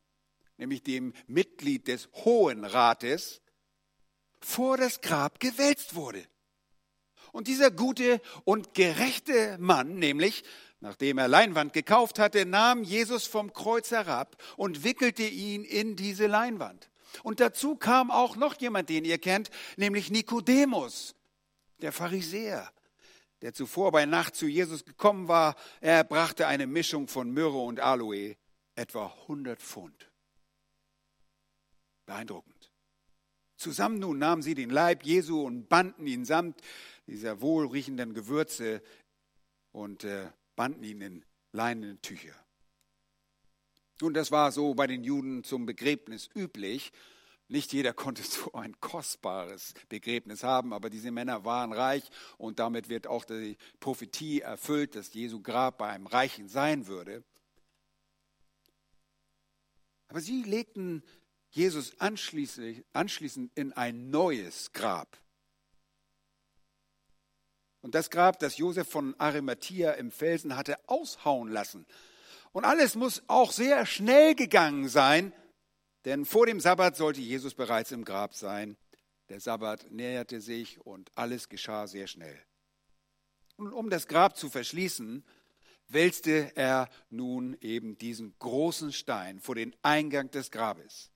[0.59, 3.41] nämlich dem Mitglied des Hohen Rates,
[4.41, 6.27] vor das Grab gewälzt wurde.
[7.33, 10.45] Und dieser gute und gerechte Mann, nämlich
[10.83, 16.27] nachdem er Leinwand gekauft hatte, nahm Jesus vom Kreuz herab und wickelte ihn in diese
[16.27, 16.91] Leinwand.
[17.23, 21.15] Und dazu kam auch noch jemand, den ihr kennt, nämlich Nikodemus,
[21.81, 22.71] der Pharisäer,
[23.43, 25.57] der zuvor bei Nacht zu Jesus gekommen war.
[25.81, 28.37] Er brachte eine Mischung von Myrrhe und Aloe,
[28.75, 30.11] etwa 100 Pfund.
[32.07, 32.52] Beeindruckend.
[33.63, 36.61] Zusammen nun nahmen sie den Leib Jesu und banden ihn samt
[37.07, 38.83] dieser wohlriechenden Gewürze
[39.71, 42.35] und äh, banden ihn in leinenen Tücher.
[44.01, 46.91] Nun, das war so bei den Juden zum Begräbnis üblich.
[47.47, 52.03] Nicht jeder konnte so ein kostbares Begräbnis haben, aber diese Männer waren reich
[52.39, 57.23] und damit wird auch die Prophetie erfüllt, dass Jesu Grab bei einem Reichen sein würde.
[60.09, 61.05] Aber sie legten
[61.53, 65.19] Jesus anschließend in ein neues Grab.
[67.83, 71.87] Und das Grab, das Josef von Arimathea im Felsen hatte aushauen lassen.
[72.53, 75.33] Und alles muss auch sehr schnell gegangen sein,
[76.07, 78.77] denn vor dem Sabbat sollte Jesus bereits im Grab sein.
[79.29, 82.39] Der Sabbat näherte sich und alles geschah sehr schnell.
[83.57, 85.25] Und um das Grab zu verschließen,
[85.89, 91.12] wälzte er nun eben diesen großen Stein vor den Eingang des Grabes.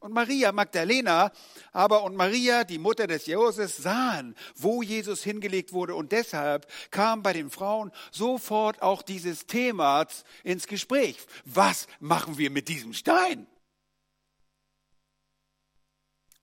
[0.00, 1.30] Und Maria Magdalena
[1.72, 5.94] aber und Maria, die Mutter des Joses, sahen, wo Jesus hingelegt wurde.
[5.94, 10.06] Und deshalb kam bei den Frauen sofort auch dieses Thema
[10.42, 11.18] ins Gespräch.
[11.44, 13.46] Was machen wir mit diesem Stein?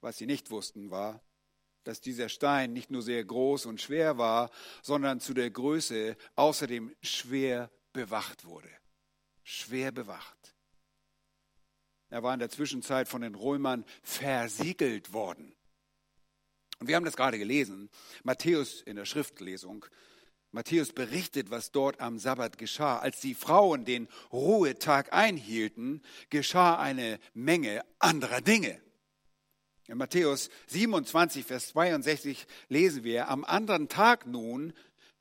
[0.02, 1.22] Was sie nicht wussten war,
[1.84, 4.52] dass dieser Stein nicht nur sehr groß und schwer war,
[4.84, 8.70] sondern zu der Größe außerdem schwer bewacht wurde.
[9.42, 10.37] Schwer bewacht.
[12.10, 15.54] Er war in der Zwischenzeit von den Römern versiegelt worden.
[16.80, 17.90] Und wir haben das gerade gelesen,
[18.24, 19.86] Matthäus in der Schriftlesung.
[20.52, 23.00] Matthäus berichtet, was dort am Sabbat geschah.
[23.00, 28.80] Als die Frauen den Ruhetag einhielten, geschah eine Menge anderer Dinge.
[29.88, 34.74] In Matthäus 27, Vers 62 lesen wir, am anderen Tag nun,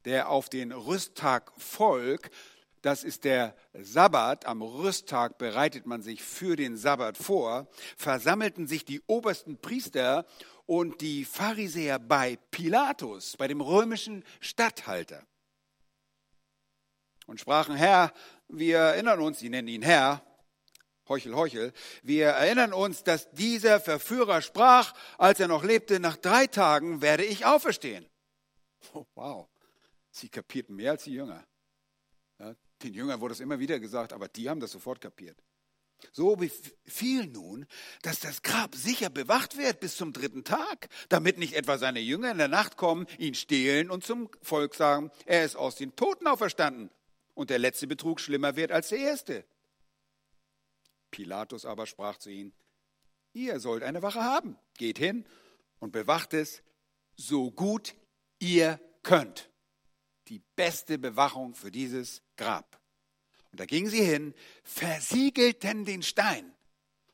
[0.04, 2.34] der auf den Rüsttag folgt,
[2.82, 8.84] das ist der Sabbat, am Rüsttag bereitet man sich für den Sabbat vor, versammelten sich
[8.84, 10.26] die obersten Priester
[10.66, 15.24] und die Pharisäer bei Pilatus, bei dem römischen Statthalter.
[17.26, 18.12] Und sprachen, Herr,
[18.48, 20.22] wir erinnern uns, sie nennen ihn Herr,
[21.08, 26.48] Heuchel, Heuchel, wir erinnern uns, dass dieser Verführer sprach, als er noch lebte, nach drei
[26.48, 28.06] Tagen werde ich auferstehen.
[28.92, 29.48] Oh, wow,
[30.10, 31.44] sie kapierten mehr als die Jünger.
[32.82, 35.42] Den Jüngern wurde es immer wieder gesagt, aber die haben das sofort kapiert.
[36.12, 37.66] So befiel nun,
[38.02, 42.30] dass das Grab sicher bewacht wird bis zum dritten Tag, damit nicht etwa seine Jünger
[42.32, 46.26] in der Nacht kommen, ihn stehlen und zum Volk sagen, er ist aus den Toten
[46.26, 46.90] auferstanden
[47.34, 49.44] und der letzte Betrug schlimmer wird als der erste.
[51.10, 52.52] Pilatus aber sprach zu ihnen,
[53.32, 55.24] ihr sollt eine Wache haben, geht hin
[55.78, 56.62] und bewacht es
[57.14, 57.94] so gut
[58.38, 59.48] ihr könnt
[60.28, 62.80] die beste Bewachung für dieses Grab.
[63.52, 64.34] Und da gingen sie hin,
[64.64, 66.54] versiegelten den Stein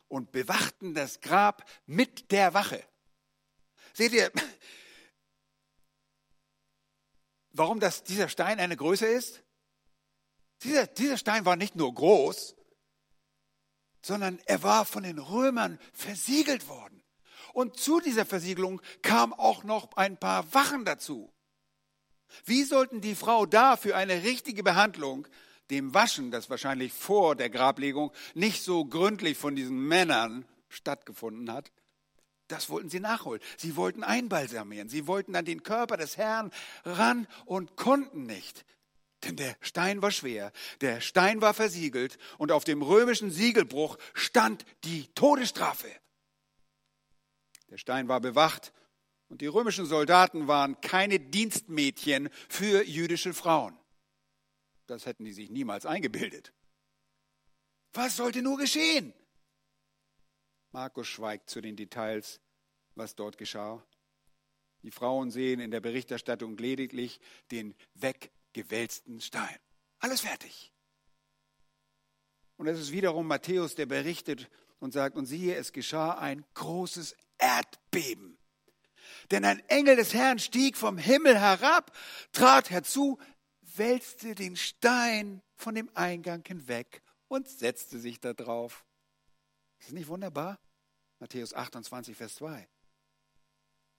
[0.09, 2.85] und bewachten das Grab mit der Wache.
[3.95, 4.33] Seht ihr,
[7.53, 9.43] warum das, dieser Stein eine Größe ist?
[10.63, 12.57] Dieser, dieser Stein war nicht nur groß,
[14.03, 17.03] sondern er war von den Römern versiegelt worden.
[17.53, 21.32] Und zu dieser Versiegelung kam auch noch ein paar Wachen dazu.
[22.45, 25.27] Wie sollten die Frau da für eine richtige Behandlung
[25.71, 31.73] dem Waschen, das wahrscheinlich vor der Grablegung nicht so gründlich von diesen Männern stattgefunden hat,
[32.49, 33.41] das wollten sie nachholen.
[33.57, 34.89] Sie wollten einbalsamieren.
[34.91, 36.51] Sie wollten an den Körper des Herrn
[36.85, 38.67] ran und konnten nicht.
[39.25, 44.65] Denn der Stein war schwer, der Stein war versiegelt und auf dem römischen Siegelbruch stand
[44.85, 45.89] die Todesstrafe.
[47.71, 48.73] Der Stein war bewacht
[49.33, 53.75] und die römischen Soldaten waren keine Dienstmädchen für jüdische Frauen.
[54.87, 56.53] Das hätten die sich niemals eingebildet.
[57.95, 59.15] Was sollte nur geschehen?
[60.71, 62.43] Markus schweigt zu den Details,
[62.95, 63.83] was dort geschah.
[64.83, 67.19] Die Frauen sehen in der Berichterstattung lediglich
[67.51, 69.59] den weggewälzten Stein.
[70.01, 70.75] Alles fertig.
[72.59, 77.17] Und es ist wiederum Matthäus, der berichtet und sagt, und siehe, es geschah ein großes
[77.39, 78.32] Erdbeben.
[79.33, 81.97] Denn ein Engel des Herrn stieg vom Himmel herab,
[82.33, 83.19] trat herzu,
[83.77, 88.85] wälzte den Stein von dem Eingang hinweg und setzte sich da drauf.
[89.79, 90.61] Ist das nicht wunderbar?
[91.19, 92.69] Matthäus 28, Vers 2.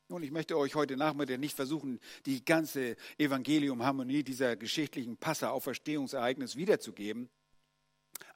[0.10, 7.32] Nun, ich möchte euch heute Nachmittag nicht versuchen, die ganze Evangelium-Harmonie dieser geschichtlichen Passer-Auferstehungsereignis wiederzugeben.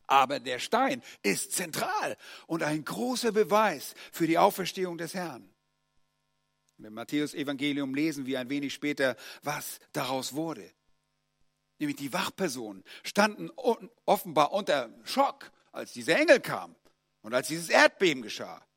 [0.08, 5.54] Aber der Stein ist zentral und ein großer Beweis für die Auferstehung des Herrn.
[6.80, 10.72] Im Matthäus-Evangelium lesen wir ein wenig später, was daraus wurde.
[11.80, 13.50] Nämlich die Wachpersonen standen
[14.06, 16.76] offenbar unter Schock, als dieser Engel kam.
[17.22, 18.68] Und als dieses Erdbeben geschah,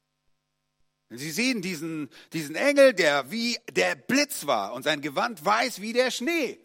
[1.12, 5.92] Sie sehen diesen, diesen Engel, der wie der Blitz war und sein Gewand weiß wie
[5.92, 6.60] der Schnee.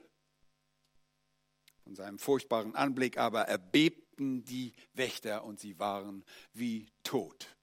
[1.84, 7.56] Von seinem furchtbaren Anblick aber erbebten die Wächter und sie waren wie tot.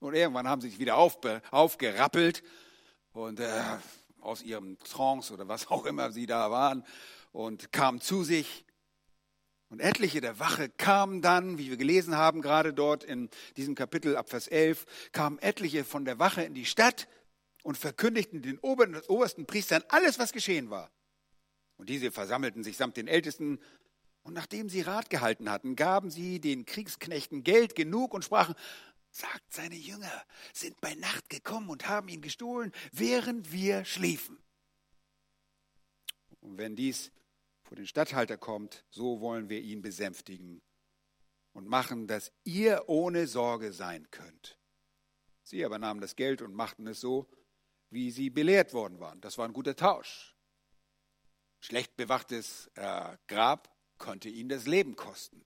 [0.00, 2.42] Und irgendwann haben sie sich wieder aufbe, aufgerappelt
[3.16, 3.62] und äh,
[4.20, 6.84] aus ihrem Trance oder was auch immer sie da waren
[7.32, 8.64] und kamen zu sich
[9.68, 14.16] und etliche der Wache kamen dann, wie wir gelesen haben, gerade dort in diesem Kapitel
[14.16, 17.08] ab Vers 11, kamen etliche von der Wache in die Stadt
[17.62, 20.90] und verkündigten den obersten Priestern alles, was geschehen war.
[21.78, 23.58] Und diese versammelten sich samt den Ältesten.
[24.22, 28.54] Und nachdem sie Rat gehalten hatten, gaben sie den Kriegsknechten Geld genug und sprachen,
[29.16, 34.38] sagt, seine Jünger sind bei Nacht gekommen und haben ihn gestohlen, während wir schliefen.
[36.40, 37.10] Und wenn dies
[37.62, 40.62] vor den Statthalter kommt, so wollen wir ihn besänftigen
[41.52, 44.58] und machen, dass ihr ohne Sorge sein könnt.
[45.42, 47.28] Sie aber nahmen das Geld und machten es so,
[47.90, 49.20] wie sie belehrt worden waren.
[49.20, 50.36] Das war ein guter Tausch.
[51.60, 55.44] Schlecht bewachtes äh, Grab konnte ihnen das Leben kosten.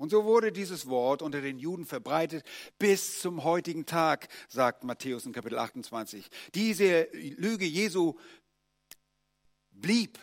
[0.00, 2.42] Und so wurde dieses Wort unter den Juden verbreitet
[2.78, 6.26] bis zum heutigen Tag, sagt Matthäus in Kapitel 28.
[6.54, 8.18] Diese Lüge Jesu
[9.72, 10.18] blieb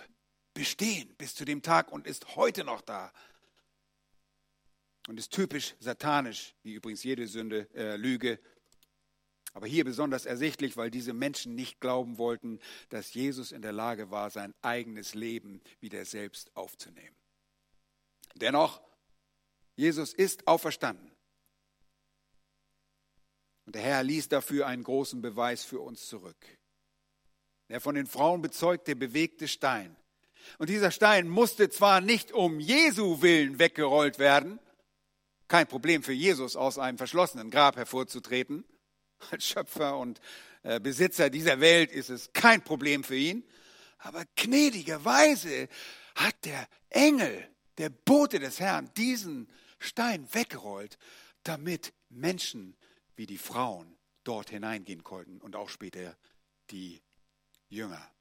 [0.56, 3.14] bestehen bis zu dem Tag und ist heute noch da.
[5.10, 8.40] Und ist typisch satanisch, wie übrigens jede Sünde, äh, Lüge.
[9.54, 12.60] Aber hier besonders ersichtlich, weil diese Menschen nicht glauben wollten,
[12.90, 17.16] dass Jesus in der Lage war, sein eigenes Leben wieder selbst aufzunehmen.
[18.34, 18.82] Dennoch,
[19.78, 21.10] Jesus ist auferstanden.
[23.66, 26.38] Und der Herr ließ dafür einen großen Beweis für uns zurück.
[27.70, 29.96] Der von den Frauen bezeugte bewegte Stein
[30.58, 34.60] und dieser Stein musste zwar nicht um Jesu willen weggerollt werden,
[35.48, 38.66] kein Problem für Jesus aus einem verschlossenen Grab hervorzutreten.
[39.32, 40.20] Als Schöpfer und
[40.64, 43.44] äh, Besitzer dieser Welt ist es kein Problem für ihn.
[44.00, 45.70] Aber gnädigerweise
[46.16, 50.98] hat der Engel, der Bote des Herrn, diesen Stein weggerollt,
[51.44, 52.76] damit Menschen
[53.16, 56.18] wie die Frauen dort hineingehen konnten und auch später
[56.70, 57.02] die
[57.70, 58.12] Jünger.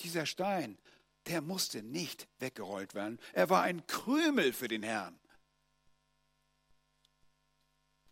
[0.00, 0.78] Dieser Stein
[1.26, 3.18] der musste nicht weggerollt werden.
[3.32, 5.18] Er war ein Krümel für den Herrn.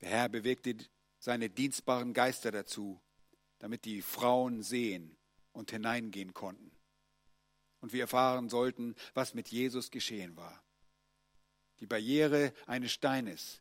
[0.00, 0.76] Der Herr bewegte
[1.18, 3.00] seine dienstbaren Geister dazu,
[3.58, 5.16] damit die Frauen sehen
[5.52, 6.72] und hineingehen konnten.
[7.80, 10.64] Und wir erfahren sollten, was mit Jesus geschehen war.
[11.82, 13.60] Die Barriere eines Steines,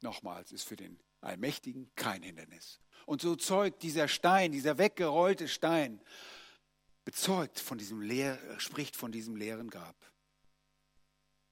[0.00, 2.80] nochmals, ist für den Allmächtigen kein Hindernis.
[3.04, 6.00] Und so zeugt dieser Stein, dieser weggerollte Stein
[7.04, 9.94] bezeugt von diesem leer, spricht von diesem leeren Grab.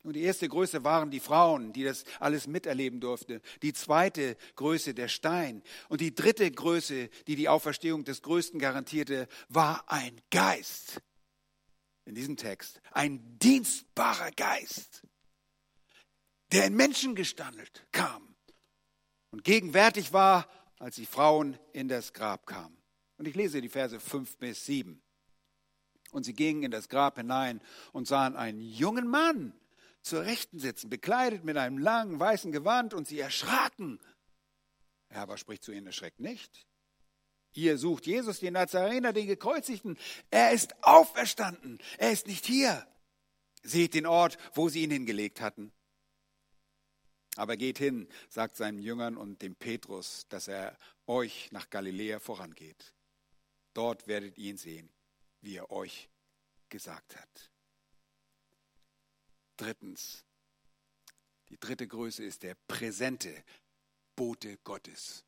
[0.03, 3.43] Und die erste Größe waren die Frauen, die das alles miterleben durften.
[3.61, 5.63] Die zweite Größe der Stein.
[5.91, 11.03] Und die dritte Größe, die die Auferstehung des Größten garantierte, war ein Geist.
[12.07, 12.81] In diesem Text.
[12.93, 15.03] Ein dienstbarer Geist,
[16.53, 18.35] der in Menschen gestandelt kam
[19.31, 20.49] und gegenwärtig war
[20.79, 22.77] als die Frauen in das Grab kamen.
[23.19, 25.03] Und ich lese die Verse 5 bis 7.
[26.13, 27.61] Und sie gingen in das Grab hinein
[27.93, 29.53] und sahen einen jungen Mann
[30.03, 33.99] zur Rechten sitzen, bekleidet mit einem langen weißen Gewand, und sie erschraken.
[35.09, 36.67] Er aber spricht zu ihnen, erschreckt nicht.
[37.57, 39.99] Ihr sucht Jesus, den Nazarener, den Gekreuzigten.
[40.31, 41.79] Er ist auferstanden.
[41.97, 42.87] Er ist nicht hier.
[43.63, 45.73] Seht den Ort, wo sie ihn hingelegt hatten.
[47.37, 50.77] Aber geht hin, sagt seinen Jüngern und dem Petrus, dass er
[51.07, 52.95] euch nach Galiläa vorangeht.
[53.75, 54.91] Dort werdet ihr ihn sehen,
[55.41, 56.09] wie er euch
[56.69, 57.51] gesagt hat.
[59.57, 60.25] Drittens,
[61.49, 63.45] die dritte Größe ist der präsente
[64.15, 65.25] Bote Gottes.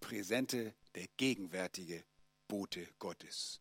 [0.00, 2.02] Präsente, der gegenwärtige
[2.48, 3.60] Bote Gottes.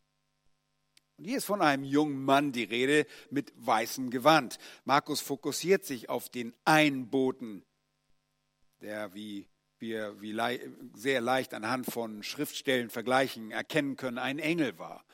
[1.18, 4.58] Und hier ist von einem jungen Mann die Rede mit weißem Gewand.
[4.86, 7.64] Markus fokussiert sich auf den Einboten,
[8.82, 9.48] der, wie
[9.80, 10.38] wir wie
[10.96, 15.06] sehr leicht anhand von Schriftstellen vergleichen, erkennen können, ein Engel war.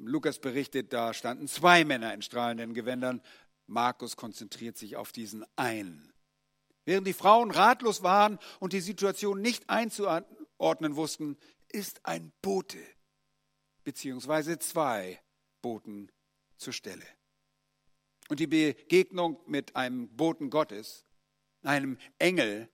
[0.00, 3.22] Lukas berichtet, da standen zwei Männer in strahlenden Gewändern.
[3.66, 6.12] Markus konzentriert sich auf diesen einen.
[6.84, 10.37] Während die Frauen ratlos waren und die Situation nicht einzuordnen
[10.96, 11.36] wussten,
[11.68, 12.78] ist ein Bote
[13.84, 15.20] beziehungsweise zwei
[15.62, 16.10] Boten
[16.56, 17.06] zur Stelle.
[18.28, 21.06] Und die Begegnung mit einem Boten Gottes,
[21.62, 22.68] einem Engel,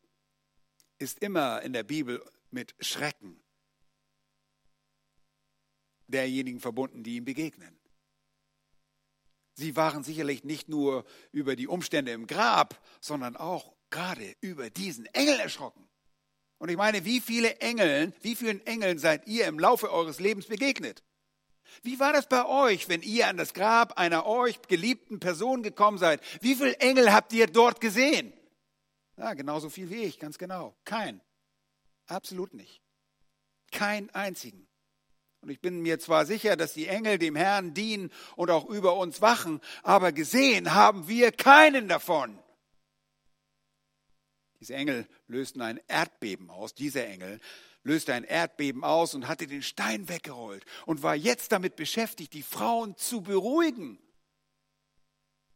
[0.99, 3.41] ist immer in der Bibel mit Schrecken
[6.07, 7.79] derjenigen verbunden, die ihm begegnen.
[9.55, 15.07] Sie waren sicherlich nicht nur über die Umstände im Grab, sondern auch gerade über diesen
[15.07, 15.89] Engel erschrocken.
[16.65, 20.47] Und ich meine, wie viele Engeln, wie vielen Engeln seid ihr im Laufe eures Lebens
[20.47, 21.03] begegnet?
[21.83, 25.99] Wie war das bei euch, wenn ihr an das Grab einer euch geliebten Person gekommen
[25.99, 26.23] seid?
[26.41, 28.33] Wie viele Engel habt ihr dort gesehen?
[29.19, 30.75] Ja, genauso viel wie ich, ganz genau.
[30.87, 31.21] Kein.
[32.07, 32.81] Absolut nicht.
[33.71, 34.67] Kein einzigen.
[35.43, 38.97] Und ich bin mir zwar sicher, dass die Engel dem Herrn dienen und auch über
[38.97, 42.39] uns wachen, aber gesehen haben wir keinen davon.
[44.65, 46.75] Diese Engel lösten ein Erdbeben aus.
[46.75, 47.39] Dieser Engel
[47.83, 52.43] löste ein Erdbeben aus und hatte den Stein weggerollt und war jetzt damit beschäftigt, die
[52.43, 53.99] Frauen zu beruhigen.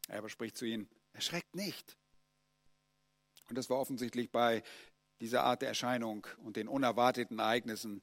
[0.08, 1.96] Er aber spricht zu ihnen, erschreckt nicht.
[3.48, 4.62] Und das war offensichtlich bei
[5.22, 8.02] dieser Art der Erscheinung und den unerwarteten Ereignissen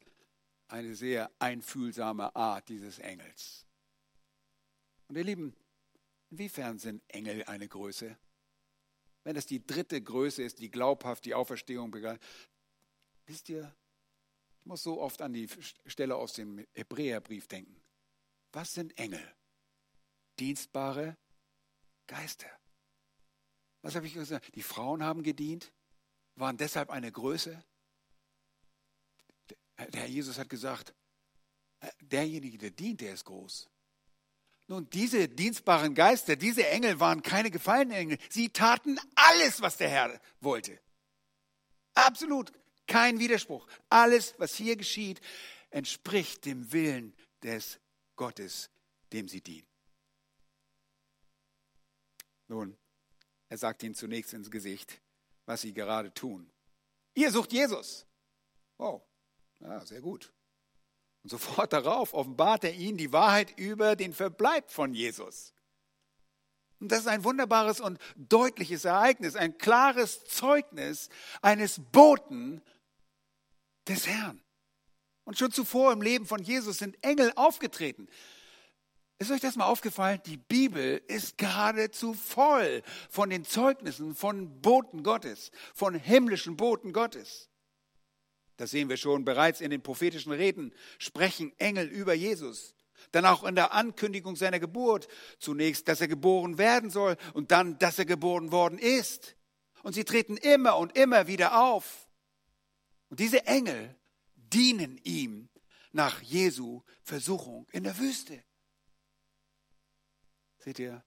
[0.69, 3.67] eine sehr einfühlsame Art dieses Engels.
[5.07, 5.55] Und ihr Lieben,
[6.31, 8.17] inwiefern sind Engel eine Größe?
[9.25, 12.23] Wenn es die dritte Größe ist, die glaubhaft die Auferstehung begleitet,
[13.25, 13.75] wisst ihr,
[14.59, 15.49] ich muss so oft an die
[15.87, 17.75] Stelle aus dem Hebräerbrief denken.
[18.51, 19.35] Was sind Engel?
[20.39, 21.17] Dienstbare
[22.05, 22.49] Geister.
[23.81, 24.55] Was habe ich gesagt?
[24.55, 25.73] Die Frauen haben gedient,
[26.35, 27.63] waren deshalb eine Größe.
[29.77, 30.93] Der Herr Jesus hat gesagt,
[31.79, 33.69] äh, derjenige, der dient, der ist groß.
[34.67, 38.17] Nun, diese dienstbaren Geister, diese Engel waren keine gefallenen Engel.
[38.29, 40.79] Sie taten alles, was der Herr wollte.
[41.93, 42.51] Absolut
[42.87, 43.67] kein Widerspruch.
[43.89, 45.21] Alles, was hier geschieht,
[45.69, 47.79] entspricht dem Willen des
[48.15, 48.69] Gottes,
[49.13, 49.67] dem sie dienen.
[52.47, 52.77] Nun,
[53.49, 55.01] er sagt ihnen zunächst ins Gesicht,
[55.45, 56.51] was sie gerade tun.
[57.13, 58.05] Ihr sucht Jesus.
[58.77, 59.01] Oh,
[59.59, 60.31] ja, sehr gut.
[61.25, 65.53] Und sofort darauf offenbart er ihnen die Wahrheit über den Verbleib von Jesus.
[66.79, 71.09] Und das ist ein wunderbares und deutliches Ereignis, ein klares Zeugnis
[71.41, 72.61] eines Boten
[73.87, 74.39] des Herrn.
[75.23, 78.07] Und schon zuvor im Leben von Jesus sind Engel aufgetreten.
[79.17, 80.21] Ist euch das mal aufgefallen?
[80.27, 87.49] Die Bibel ist geradezu voll von den Zeugnissen von Boten Gottes, von himmlischen Boten Gottes.
[88.57, 92.75] Das sehen wir schon bereits in den prophetischen Reden, sprechen Engel über Jesus.
[93.11, 95.07] Dann auch in der Ankündigung seiner Geburt.
[95.39, 99.35] Zunächst, dass er geboren werden soll und dann, dass er geboren worden ist.
[99.83, 102.07] Und sie treten immer und immer wieder auf.
[103.09, 103.95] Und diese Engel
[104.35, 105.49] dienen ihm
[105.91, 108.43] nach Jesu Versuchung in der Wüste.
[110.59, 111.03] Seht ihr?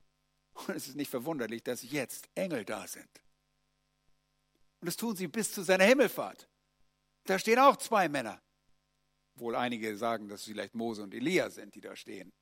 [0.66, 3.08] Und es ist nicht verwunderlich, dass jetzt Engel da sind.
[4.80, 6.48] Und das tun sie bis zu seiner Himmelfahrt.
[7.28, 8.40] Da stehen auch zwei Männer.
[9.34, 12.32] Wohl einige sagen, dass es vielleicht Mose und Elia sind, die da stehen.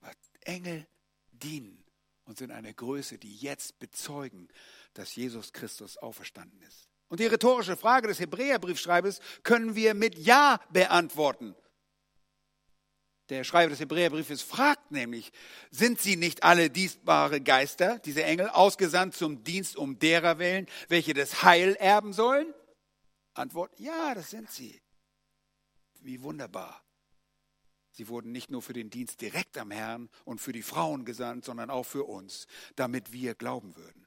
[0.00, 0.12] Aber
[0.44, 0.86] Engel
[1.30, 1.84] dienen
[2.24, 4.48] und sind eine Größe, die jetzt bezeugen,
[4.94, 6.88] dass Jesus Christus auferstanden ist.
[7.08, 11.54] Und die rhetorische Frage des Hebräerbriefschreibers können wir mit Ja beantworten.
[13.28, 15.32] Der Schreiber des Hebräerbriefes fragt nämlich,
[15.70, 21.12] sind sie nicht alle dienstbare Geister, diese Engel, ausgesandt zum Dienst um derer willen, welche
[21.12, 22.54] das Heil erben sollen?
[23.34, 24.80] Antwort, ja, das sind sie.
[26.00, 26.82] Wie wunderbar.
[27.92, 31.44] Sie wurden nicht nur für den Dienst direkt am Herrn und für die Frauen gesandt,
[31.44, 34.06] sondern auch für uns, damit wir glauben würden.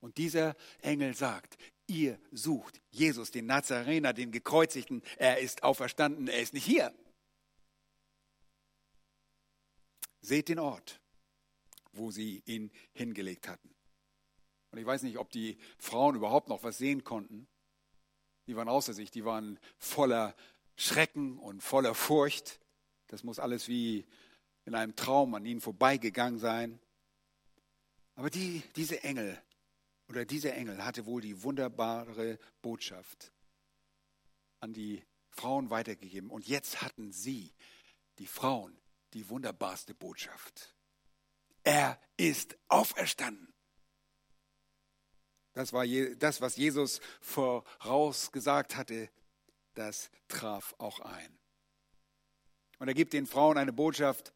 [0.00, 1.56] Und dieser Engel sagt,
[1.86, 5.02] ihr sucht Jesus, den Nazarener, den Gekreuzigten.
[5.16, 6.94] Er ist auferstanden, er ist nicht hier.
[10.20, 11.00] Seht den Ort,
[11.92, 13.74] wo sie ihn hingelegt hatten.
[14.70, 17.48] Und ich weiß nicht, ob die Frauen überhaupt noch was sehen konnten.
[18.48, 20.34] Die waren außer sich, die waren voller
[20.74, 22.60] Schrecken und voller Furcht.
[23.06, 24.06] Das muss alles wie
[24.64, 26.80] in einem Traum an ihnen vorbeigegangen sein.
[28.14, 29.40] Aber die, diese Engel
[30.08, 33.32] oder dieser Engel hatte wohl die wunderbare Botschaft
[34.60, 36.30] an die Frauen weitergegeben.
[36.30, 37.52] Und jetzt hatten sie,
[38.18, 38.76] die Frauen,
[39.12, 40.74] die wunderbarste Botschaft.
[41.64, 43.52] Er ist auferstanden.
[45.58, 45.84] Das war
[46.20, 49.10] das, was Jesus vorausgesagt hatte,
[49.74, 51.36] das traf auch ein.
[52.78, 54.32] Und er gibt den Frauen eine Botschaft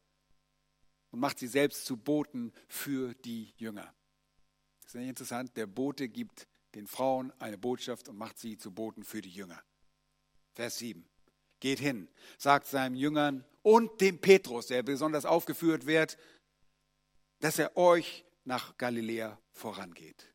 [1.11, 3.95] und macht sie selbst zu Boten für die Jünger.
[4.81, 5.55] Das ist nicht interessant.
[5.55, 6.45] Der Bote gibt
[6.75, 9.63] den Frauen eine Botschaft und macht sie zu Boten für die Jünger.
[10.51, 11.07] Vers 7.
[11.61, 16.17] Geht hin, sagt seinen Jüngern und dem Petrus, der besonders aufgeführt wird,
[17.39, 20.32] dass er euch nach Galiläa vorangeht.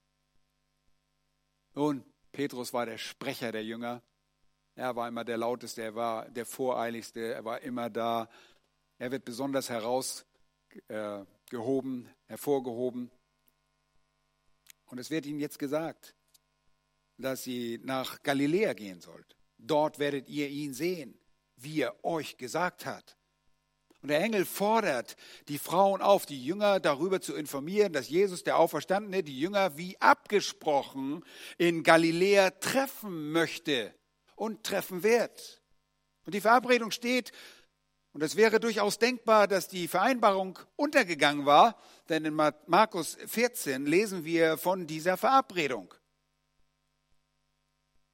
[1.78, 2.02] Nun,
[2.32, 4.02] Petrus war der Sprecher der Jünger.
[4.74, 8.28] Er war immer der lauteste, er war der voreiligste, er war immer da.
[8.98, 10.26] Er wird besonders herausgehoben,
[12.06, 13.12] äh, hervorgehoben.
[14.86, 16.16] Und es wird ihnen jetzt gesagt,
[17.16, 19.36] dass sie nach Galiläa gehen sollt.
[19.56, 21.16] Dort werdet ihr ihn sehen,
[21.54, 23.16] wie er euch gesagt hat.
[24.00, 25.16] Und der Engel fordert
[25.48, 30.00] die Frauen auf, die Jünger darüber zu informieren, dass Jesus, der Auferstandene, die Jünger wie
[30.00, 31.24] abgesprochen
[31.56, 33.92] in Galiläa treffen möchte
[34.36, 35.60] und treffen wird.
[36.24, 37.32] Und die Verabredung steht,
[38.12, 41.76] und es wäre durchaus denkbar, dass die Vereinbarung untergegangen war,
[42.08, 45.92] denn in Markus 14 lesen wir von dieser Verabredung.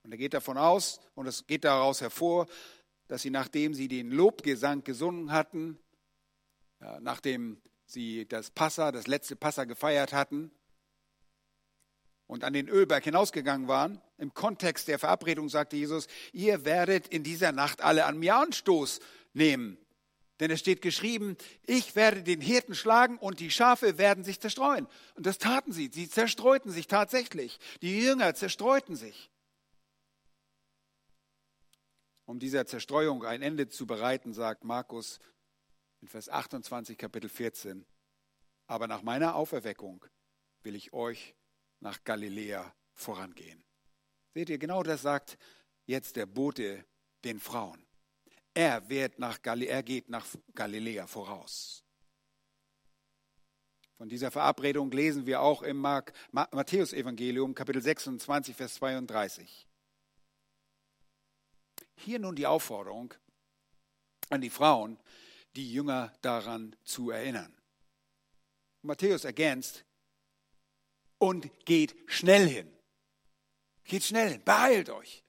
[0.03, 2.47] Und er geht davon aus, und es geht daraus hervor,
[3.09, 5.79] dass sie, nachdem sie den Lobgesang gesungen hatten,
[7.01, 10.51] nachdem sie das Passa, das letzte Passa gefeiert hatten
[12.27, 17.23] und an den Ölberg hinausgegangen waren, im Kontext der Verabredung sagte Jesus, ihr werdet in
[17.23, 19.01] dieser Nacht alle an mir Anstoß
[19.33, 19.79] nehmen.
[20.41, 24.89] Denn es steht geschrieben, ich werde den Hirten schlagen und die Schafe werden sich zerstreuen.
[25.15, 25.91] Und das taten sie.
[25.93, 27.59] Sie zerstreuten sich tatsächlich.
[27.83, 29.31] Die Jünger zerstreuten sich.
[32.27, 35.19] Um dieser Zerstreuung ein Ende zu bereiten, sagt Markus
[36.01, 37.85] in Vers 28, Kapitel 14,
[38.67, 40.05] aber nach meiner Auferweckung
[40.63, 41.35] will ich euch
[41.81, 43.63] nach Galiläa vorangehen.
[44.33, 45.39] Seht ihr, genau das sagt
[45.87, 46.85] jetzt der Bote
[47.25, 47.87] den Frauen.
[48.55, 51.85] Er, wird nach er geht nach Galiläa voraus.
[53.97, 59.67] Von dieser Verabredung lesen wir auch im Matthäusevangelium, Kapitel 26, Vers 32.
[61.97, 63.15] Hier nun die Aufforderung
[64.31, 64.99] an die Frauen,
[65.57, 67.55] die Jünger daran zu erinnern.
[68.83, 69.85] Matthäus ergänzt,
[71.25, 72.71] und geht schnell hin.
[73.85, 75.25] Geht schnell hin, beeilt euch.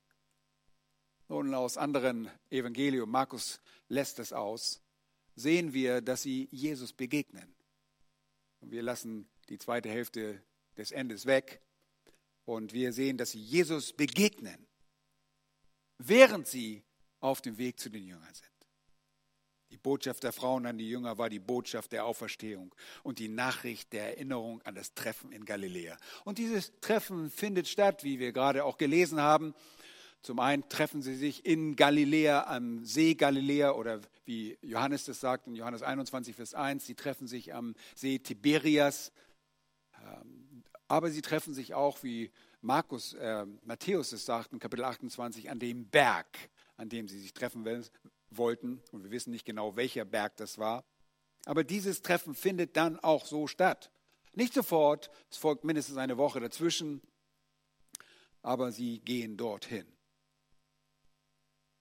[1.29, 4.81] Nun aus anderen Evangelium, Markus lässt es aus,
[5.35, 7.55] sehen wir, dass sie Jesus begegnen.
[8.59, 10.41] Und wir lassen die zweite Hälfte
[10.77, 11.61] des Endes weg
[12.43, 14.64] und wir sehen, dass sie Jesus begegnen,
[15.97, 16.83] während sie
[17.19, 18.49] auf dem Weg zu den Jüngern sind.
[19.71, 22.73] Die Botschaft der Frauen an die Jünger war die Botschaft der Auferstehung
[23.03, 25.97] und die Nachricht der Erinnerung an das Treffen in Galiläa.
[26.23, 29.53] Und dieses Treffen findet statt, wie wir gerade auch gelesen haben.
[30.21, 35.47] Zum einen treffen sie sich in Galiläa am See Galiläa oder wie Johannes das sagt
[35.47, 39.11] in Johannes 21, Vers 1, sie treffen sich am See Tiberias.
[40.03, 42.31] Ähm, aber sie treffen sich auch, wie
[42.65, 46.25] Markus, äh, Matthäus es sagt in Kapitel 28, an dem Berg,
[46.77, 47.63] an dem sie sich treffen
[48.31, 48.81] wollten.
[48.91, 50.83] Und wir wissen nicht genau, welcher Berg das war.
[51.45, 53.91] Aber dieses Treffen findet dann auch so statt.
[54.33, 57.01] Nicht sofort, es folgt mindestens eine Woche dazwischen,
[58.41, 59.85] aber sie gehen dorthin.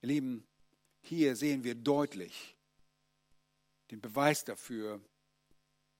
[0.02, 0.46] Ihr Lieben,
[1.00, 2.56] hier sehen wir deutlich
[3.90, 5.00] den Beweis dafür,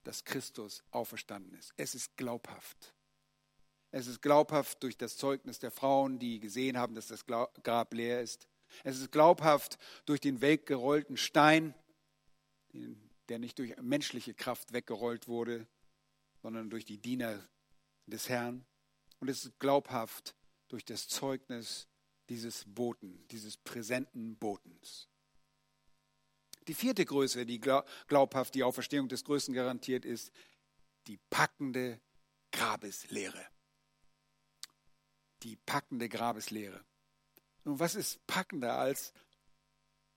[0.03, 1.72] dass Christus auferstanden ist.
[1.78, 2.93] Es ist glaubhaft.
[3.97, 8.22] Es ist glaubhaft durch das Zeugnis der Frauen, die gesehen haben, dass das Grab leer
[8.22, 8.49] ist.
[8.82, 11.76] Es ist glaubhaft durch den weggerollten Stein,
[13.28, 15.68] der nicht durch menschliche Kraft weggerollt wurde,
[16.42, 17.49] sondern durch die Diener
[18.07, 18.66] des Herrn.
[19.20, 20.34] Und es ist glaubhaft
[20.66, 21.86] durch das Zeugnis
[22.28, 25.09] dieses Boten, dieses präsenten Botens.
[26.66, 30.32] Die vierte Größe, die glaubhaft die Auferstehung des Größten garantiert, ist
[31.07, 32.01] die packende
[32.51, 33.53] Grabeslehre.
[35.45, 36.84] Die packende Grabeslehre.
[37.64, 39.12] Nun, was ist packender als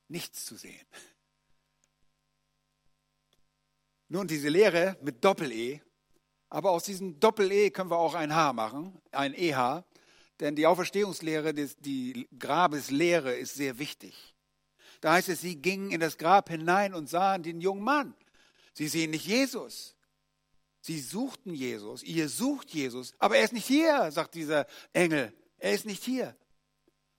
[0.07, 0.85] nichts zu sehen?
[4.07, 5.81] Nun, diese Lehre mit Doppel-E,
[6.49, 9.83] aber aus diesem Doppel-E können wir auch ein H machen, ein EH,
[10.39, 14.33] denn die Auferstehungslehre, die Grabeslehre ist sehr wichtig.
[15.01, 18.15] Da heißt es, sie gingen in das Grab hinein und sahen den jungen Mann.
[18.73, 19.96] Sie sehen nicht Jesus.
[20.87, 22.01] Sie suchten Jesus.
[22.01, 23.13] Ihr sucht Jesus.
[23.19, 25.33] Aber er ist nicht hier, sagt dieser Engel.
[25.57, 26.33] Er ist nicht hier.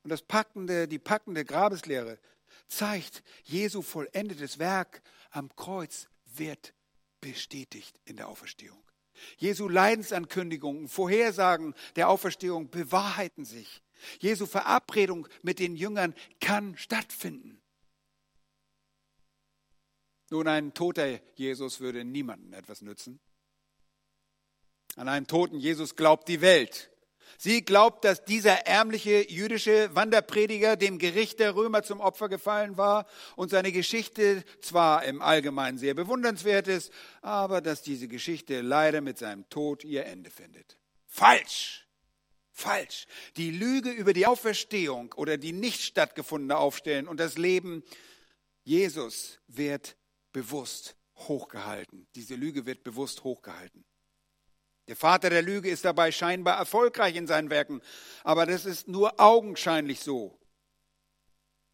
[0.02, 2.18] Und das packende, die packende Grabeslehre
[2.66, 6.72] zeigt, Jesu vollendetes Werk am Kreuz wird
[7.20, 8.82] bestätigt in der Auferstehung.
[9.36, 13.82] Jesu Leidensankündigungen, Vorhersagen der Auferstehung bewahrheiten sich.
[14.18, 17.60] Jesu Verabredung mit den Jüngern kann stattfinden.
[20.30, 23.20] Nun, ein toter Jesus würde niemandem etwas nützen.
[24.98, 26.90] An einen toten Jesus glaubt die Welt.
[27.38, 33.06] Sie glaubt, dass dieser ärmliche jüdische Wanderprediger dem Gericht der Römer zum Opfer gefallen war
[33.36, 36.92] und seine Geschichte zwar im Allgemeinen sehr bewundernswert ist,
[37.22, 40.78] aber dass diese Geschichte leider mit seinem Tod ihr Ende findet.
[41.06, 41.86] Falsch!
[42.50, 43.06] Falsch.
[43.36, 47.84] Die Lüge über die Auferstehung oder die nicht stattgefundene Aufstellen und das Leben
[48.64, 49.96] Jesus wird
[50.32, 52.08] bewusst hochgehalten.
[52.16, 53.84] Diese Lüge wird bewusst hochgehalten.
[54.88, 57.82] Der Vater der Lüge ist dabei scheinbar erfolgreich in seinen Werken,
[58.24, 60.38] aber das ist nur augenscheinlich so.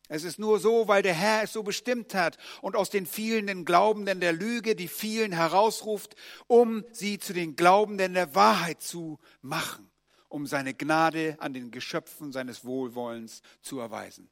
[0.09, 3.65] Es ist nur so, weil der Herr es so bestimmt hat und aus den vielen
[3.65, 6.15] Glaubenden der Lüge die vielen herausruft,
[6.47, 9.91] um sie zu den Glaubenden der Wahrheit zu machen,
[10.29, 14.29] um seine Gnade an den Geschöpfen seines Wohlwollens zu erweisen.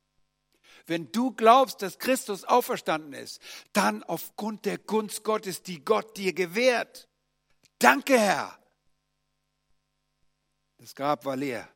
[0.87, 3.41] Wenn du glaubst, dass Christus auferstanden ist,
[3.73, 7.09] dann aufgrund der Gunst Gottes, die Gott dir gewährt.
[7.79, 8.62] Danke, Herr.
[10.83, 11.73] Das Grab war leer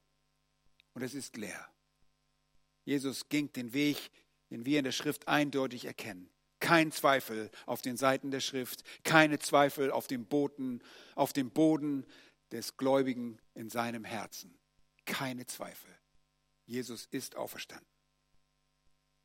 [0.93, 1.65] und es ist leer.
[2.85, 4.11] Jesus ging den Weg,
[4.51, 6.29] den wir in der Schrift eindeutig erkennen.
[6.59, 10.83] Kein Zweifel auf den Seiten der Schrift, keine Zweifel auf dem Boden,
[11.15, 12.05] auf dem Boden
[12.51, 14.59] des Gläubigen in seinem Herzen.
[15.05, 15.95] Keine Zweifel.
[16.65, 17.87] Jesus ist auferstanden.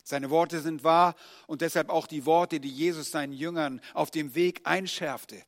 [0.04, 1.16] Seine Worte sind wahr
[1.48, 5.44] und deshalb auch die Worte, die Jesus seinen Jüngern auf dem Weg einschärfte.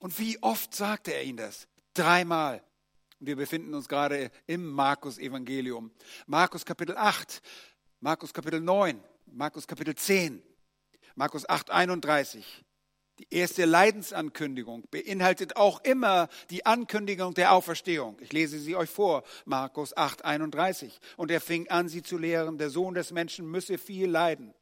[0.00, 1.68] Und wie oft sagte er ihnen das?
[1.94, 2.64] Dreimal.
[3.24, 5.92] Wir befinden uns gerade im Markus Evangelium.
[6.26, 7.40] Markus Kapitel 8,
[8.00, 10.42] Markus Kapitel 9, Markus Kapitel 10,
[11.14, 12.64] Markus 8, 31.
[13.20, 18.16] Die erste Leidensankündigung beinhaltet auch immer die Ankündigung der Auferstehung.
[18.18, 20.98] Ich lese sie euch vor, Markus 8, 31.
[21.16, 24.52] Und er fing an, sie zu lehren, der Sohn des Menschen müsse viel leiden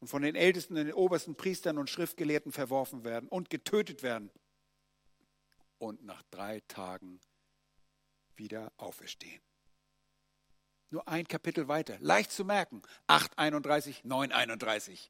[0.00, 4.32] und von den Ältesten und den obersten Priestern und Schriftgelehrten verworfen werden und getötet werden
[5.80, 7.20] und nach drei Tagen
[8.36, 9.40] wieder auferstehen.
[10.90, 15.08] Nur ein Kapitel weiter, leicht zu merken, 8,31, 9,31.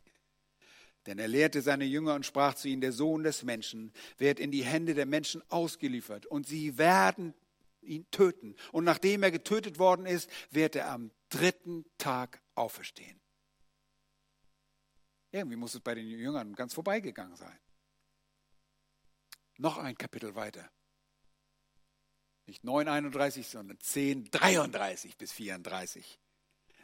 [1.07, 4.51] Denn er lehrte seine Jünger und sprach zu ihnen, der Sohn des Menschen wird in
[4.51, 7.35] die Hände der Menschen ausgeliefert und sie werden
[7.81, 8.55] ihn töten.
[8.73, 13.18] Und nachdem er getötet worden ist, wird er am dritten Tag auferstehen.
[15.33, 17.59] Irgendwie muss es bei den Jüngern ganz vorbeigegangen sein.
[19.61, 20.71] Noch ein Kapitel weiter.
[22.47, 26.19] Nicht 9,31, sondern 10,33 bis 34.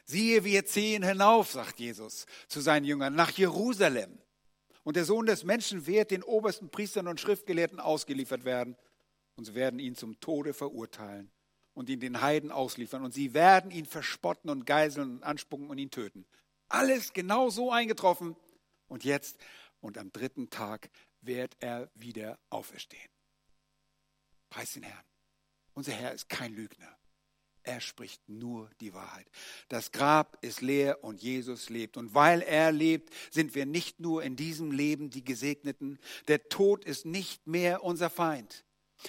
[0.04, 4.18] Siehe, wir ziehen hinauf, sagt Jesus zu seinen Jüngern, nach Jerusalem.
[4.84, 8.76] Und der Sohn des Menschen wird den obersten Priestern und Schriftgelehrten ausgeliefert werden.
[9.36, 11.30] Und sie werden ihn zum Tode verurteilen
[11.72, 13.02] und ihn den Heiden ausliefern.
[13.02, 16.26] Und sie werden ihn verspotten und geiseln und anspucken und ihn töten.
[16.68, 18.36] Alles genau so eingetroffen.
[18.86, 19.38] Und jetzt
[19.80, 20.90] und am dritten Tag
[21.26, 23.08] wird er wieder auferstehen.
[24.50, 25.04] Preis den Herrn.
[25.74, 26.96] Unser Herr ist kein Lügner.
[27.66, 29.26] Er spricht nur die Wahrheit.
[29.68, 31.96] Das Grab ist leer und Jesus lebt.
[31.96, 35.98] Und weil er lebt, sind wir nicht nur in diesem Leben die Gesegneten.
[36.28, 38.64] Der Tod ist nicht mehr unser Feind.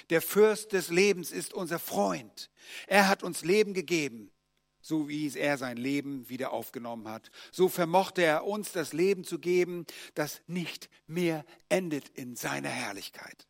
[0.10, 2.50] Der Fürst des Lebens ist unser Freund.
[2.88, 4.32] Er hat uns Leben gegeben,
[4.88, 7.30] so wie er sein Leben wieder aufgenommen hat.
[7.52, 9.86] So vermochte er uns das Leben zu geben,
[10.16, 13.48] das nicht mehr endet in seiner Herrlichkeit.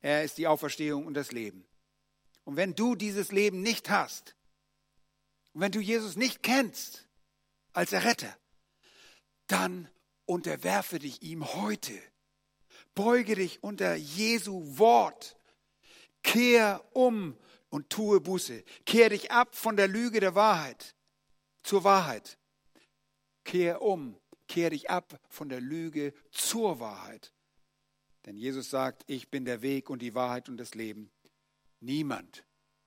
[0.00, 1.66] Er ist die Auferstehung und das Leben.
[2.44, 4.34] Und wenn du dieses Leben nicht hast,
[5.52, 7.06] und wenn du Jesus nicht kennst
[7.72, 8.34] als Erretter,
[9.46, 9.90] dann
[10.24, 11.92] unterwerfe dich ihm heute.
[12.94, 15.36] Beuge dich unter Jesu Wort.
[16.22, 17.36] Kehr um,
[17.70, 18.64] und tue Buße.
[18.84, 20.94] Kehr dich ab von der Lüge der Wahrheit
[21.62, 22.38] zur Wahrheit.
[23.44, 27.32] Kehr um, kehr dich ab von der Lüge zur Wahrheit.
[28.26, 31.10] Denn Jesus sagt, ich bin der Weg und die Wahrheit und das Leben.
[31.80, 32.44] Niemand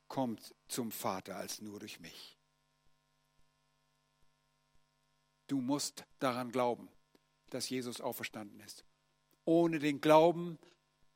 [0.07, 2.38] kommt zum Vater als nur durch mich.
[5.47, 6.89] Du musst daran glauben,
[7.49, 8.86] dass Jesus auferstanden ist.
[9.45, 10.59] Ohne den Glauben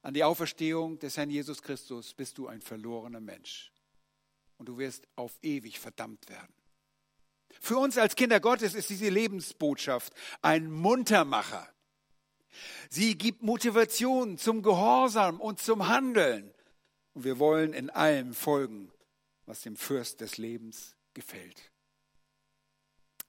[0.05, 3.71] an die Auferstehung des Herrn Jesus Christus bist du ein verlorener Mensch.
[4.57, 6.53] Und du wirst auf ewig verdammt werden.
[7.59, 11.67] Für uns als Kinder Gottes ist diese Lebensbotschaft ein Muntermacher.
[12.87, 16.53] Sie gibt Motivation zum Gehorsam und zum Handeln.
[17.13, 18.91] Und wir wollen in allem folgen,
[19.47, 21.71] was dem Fürst des Lebens gefällt.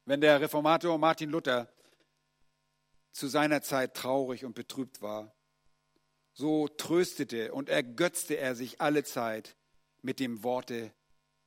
[0.05, 1.73] Wenn der Reformator Martin Luther
[3.13, 5.36] zu seiner Zeit traurig und betrübt war,
[6.37, 9.57] so tröstete und ergötzte er sich alle Zeit
[10.03, 10.93] mit dem Worte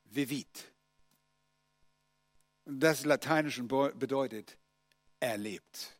[0.05, 0.73] vivit.
[2.65, 4.57] Das Lateinische bedeutet
[5.19, 5.95] erlebt.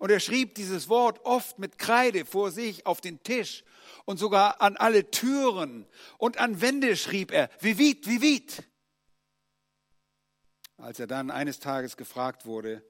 [0.00, 3.62] Und er schrieb dieses Wort oft mit Kreide vor sich auf den Tisch
[4.04, 5.86] und sogar an alle Türen
[6.18, 8.64] und an Wände schrieb er, vivit, vivit.
[10.76, 12.82] Als er dann eines Tages gefragt wurde,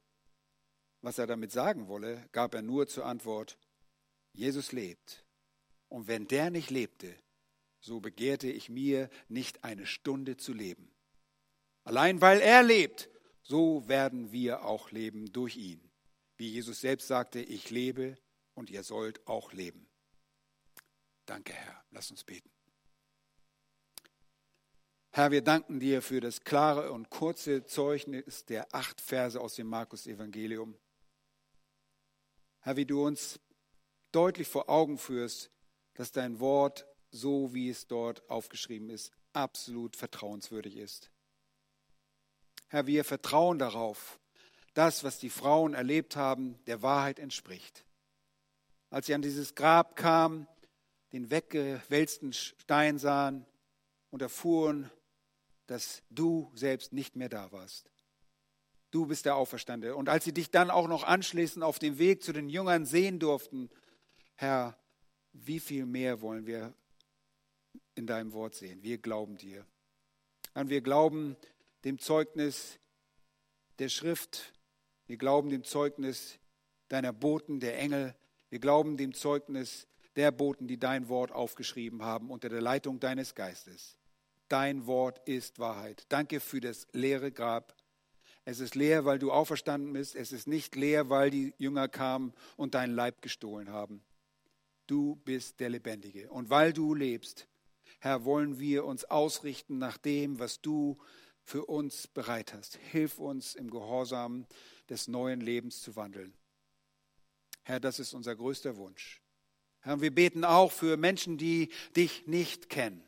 [1.03, 3.59] was er damit sagen wolle, gab er nur zur Antwort,
[4.33, 5.25] Jesus lebt.
[5.89, 7.15] Und wenn der nicht lebte,
[7.81, 10.91] so begehrte ich mir nicht eine Stunde zu leben.
[11.85, 13.11] Allein weil er lebt,
[13.43, 15.91] so werden wir auch leben durch ihn.
[16.37, 18.17] Wie Jesus selbst sagte, ich lebe
[18.55, 19.89] und ihr sollt auch leben.
[21.27, 21.85] Danke, Herr.
[21.91, 22.51] Lass uns beten.
[25.11, 29.67] Herr, wir danken dir für das klare und kurze Zeugnis der acht Verse aus dem
[29.67, 30.79] Markus-Evangelium.
[32.61, 33.39] Herr, wie du uns
[34.13, 35.51] deutlich vor Augen führst,
[35.95, 41.11] dass dein Wort, so wie es dort aufgeschrieben ist, absolut vertrauenswürdig ist.
[42.69, 44.19] Herr, wir vertrauen darauf,
[44.75, 47.85] dass, was die Frauen erlebt haben, der Wahrheit entspricht.
[48.89, 50.47] Als sie an dieses Grab kamen,
[51.13, 53.47] den weggewälzten Stein sahen
[54.11, 54.91] und erfuhren,
[55.67, 57.91] dass du selbst nicht mehr da warst.
[58.91, 59.95] Du bist der Auferstandene.
[59.95, 63.19] Und als sie dich dann auch noch anschließend auf dem Weg zu den Jüngern sehen
[63.19, 63.71] durften,
[64.35, 64.77] Herr,
[65.33, 66.75] wie viel mehr wollen wir
[67.95, 68.83] in deinem Wort sehen?
[68.83, 69.67] Wir glauben dir.
[70.55, 71.37] Und wir glauben
[71.85, 72.79] dem Zeugnis
[73.79, 74.53] der Schrift.
[75.07, 76.39] Wir glauben dem Zeugnis
[76.89, 78.15] deiner Boten, der Engel.
[78.51, 83.35] Wir glauben dem Zeugnis der Boten, die dein Wort aufgeschrieben haben unter der Leitung deines
[83.35, 83.97] Geistes.
[84.49, 86.05] Dein Wort ist Wahrheit.
[86.11, 87.75] Danke für das leere Grab.
[88.45, 90.15] Es ist leer, weil du auferstanden bist.
[90.15, 94.03] Es ist nicht leer, weil die Jünger kamen und deinen Leib gestohlen haben.
[94.87, 96.31] Du bist der Lebendige.
[96.31, 97.49] Und weil du lebst,
[98.01, 100.99] Herr, wollen wir uns ausrichten nach dem, was du
[101.45, 102.77] für uns bereit hast.
[102.91, 104.47] Hilf uns im Gehorsam
[104.89, 106.35] des neuen Lebens zu wandeln.
[107.65, 109.23] Herr, das ist unser größter Wunsch.
[109.81, 113.05] Herr, wir beten auch für Menschen, die dich nicht kennen,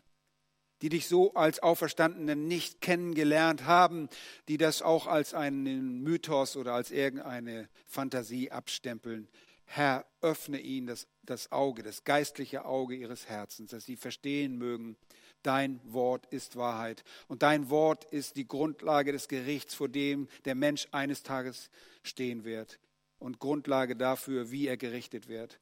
[0.83, 4.09] die dich so als Auferstandenen nicht kennengelernt haben,
[4.49, 9.29] die das auch als einen Mythos oder als irgendeine Fantasie abstempeln.
[9.67, 14.97] Herr, öffne ihnen das, das Auge, das geistliche Auge ihres Herzens, dass sie verstehen mögen,
[15.43, 17.05] dein Wort ist Wahrheit.
[17.29, 21.71] Und dein Wort ist die Grundlage des Gerichts, vor dem der Mensch eines Tages
[22.03, 22.79] stehen wird
[23.19, 25.61] und Grundlage dafür, wie er gerichtet wird.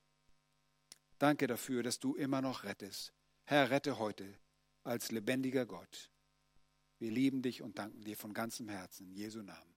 [1.18, 3.12] Danke dafür, dass du immer noch rettest.
[3.44, 4.26] Herr, rette heute
[4.82, 6.11] als lebendiger Gott.
[6.98, 9.07] Wir lieben dich und danken dir von ganzem Herzen.
[9.09, 9.74] In Jesu Namen.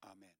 [0.00, 0.35] Amen.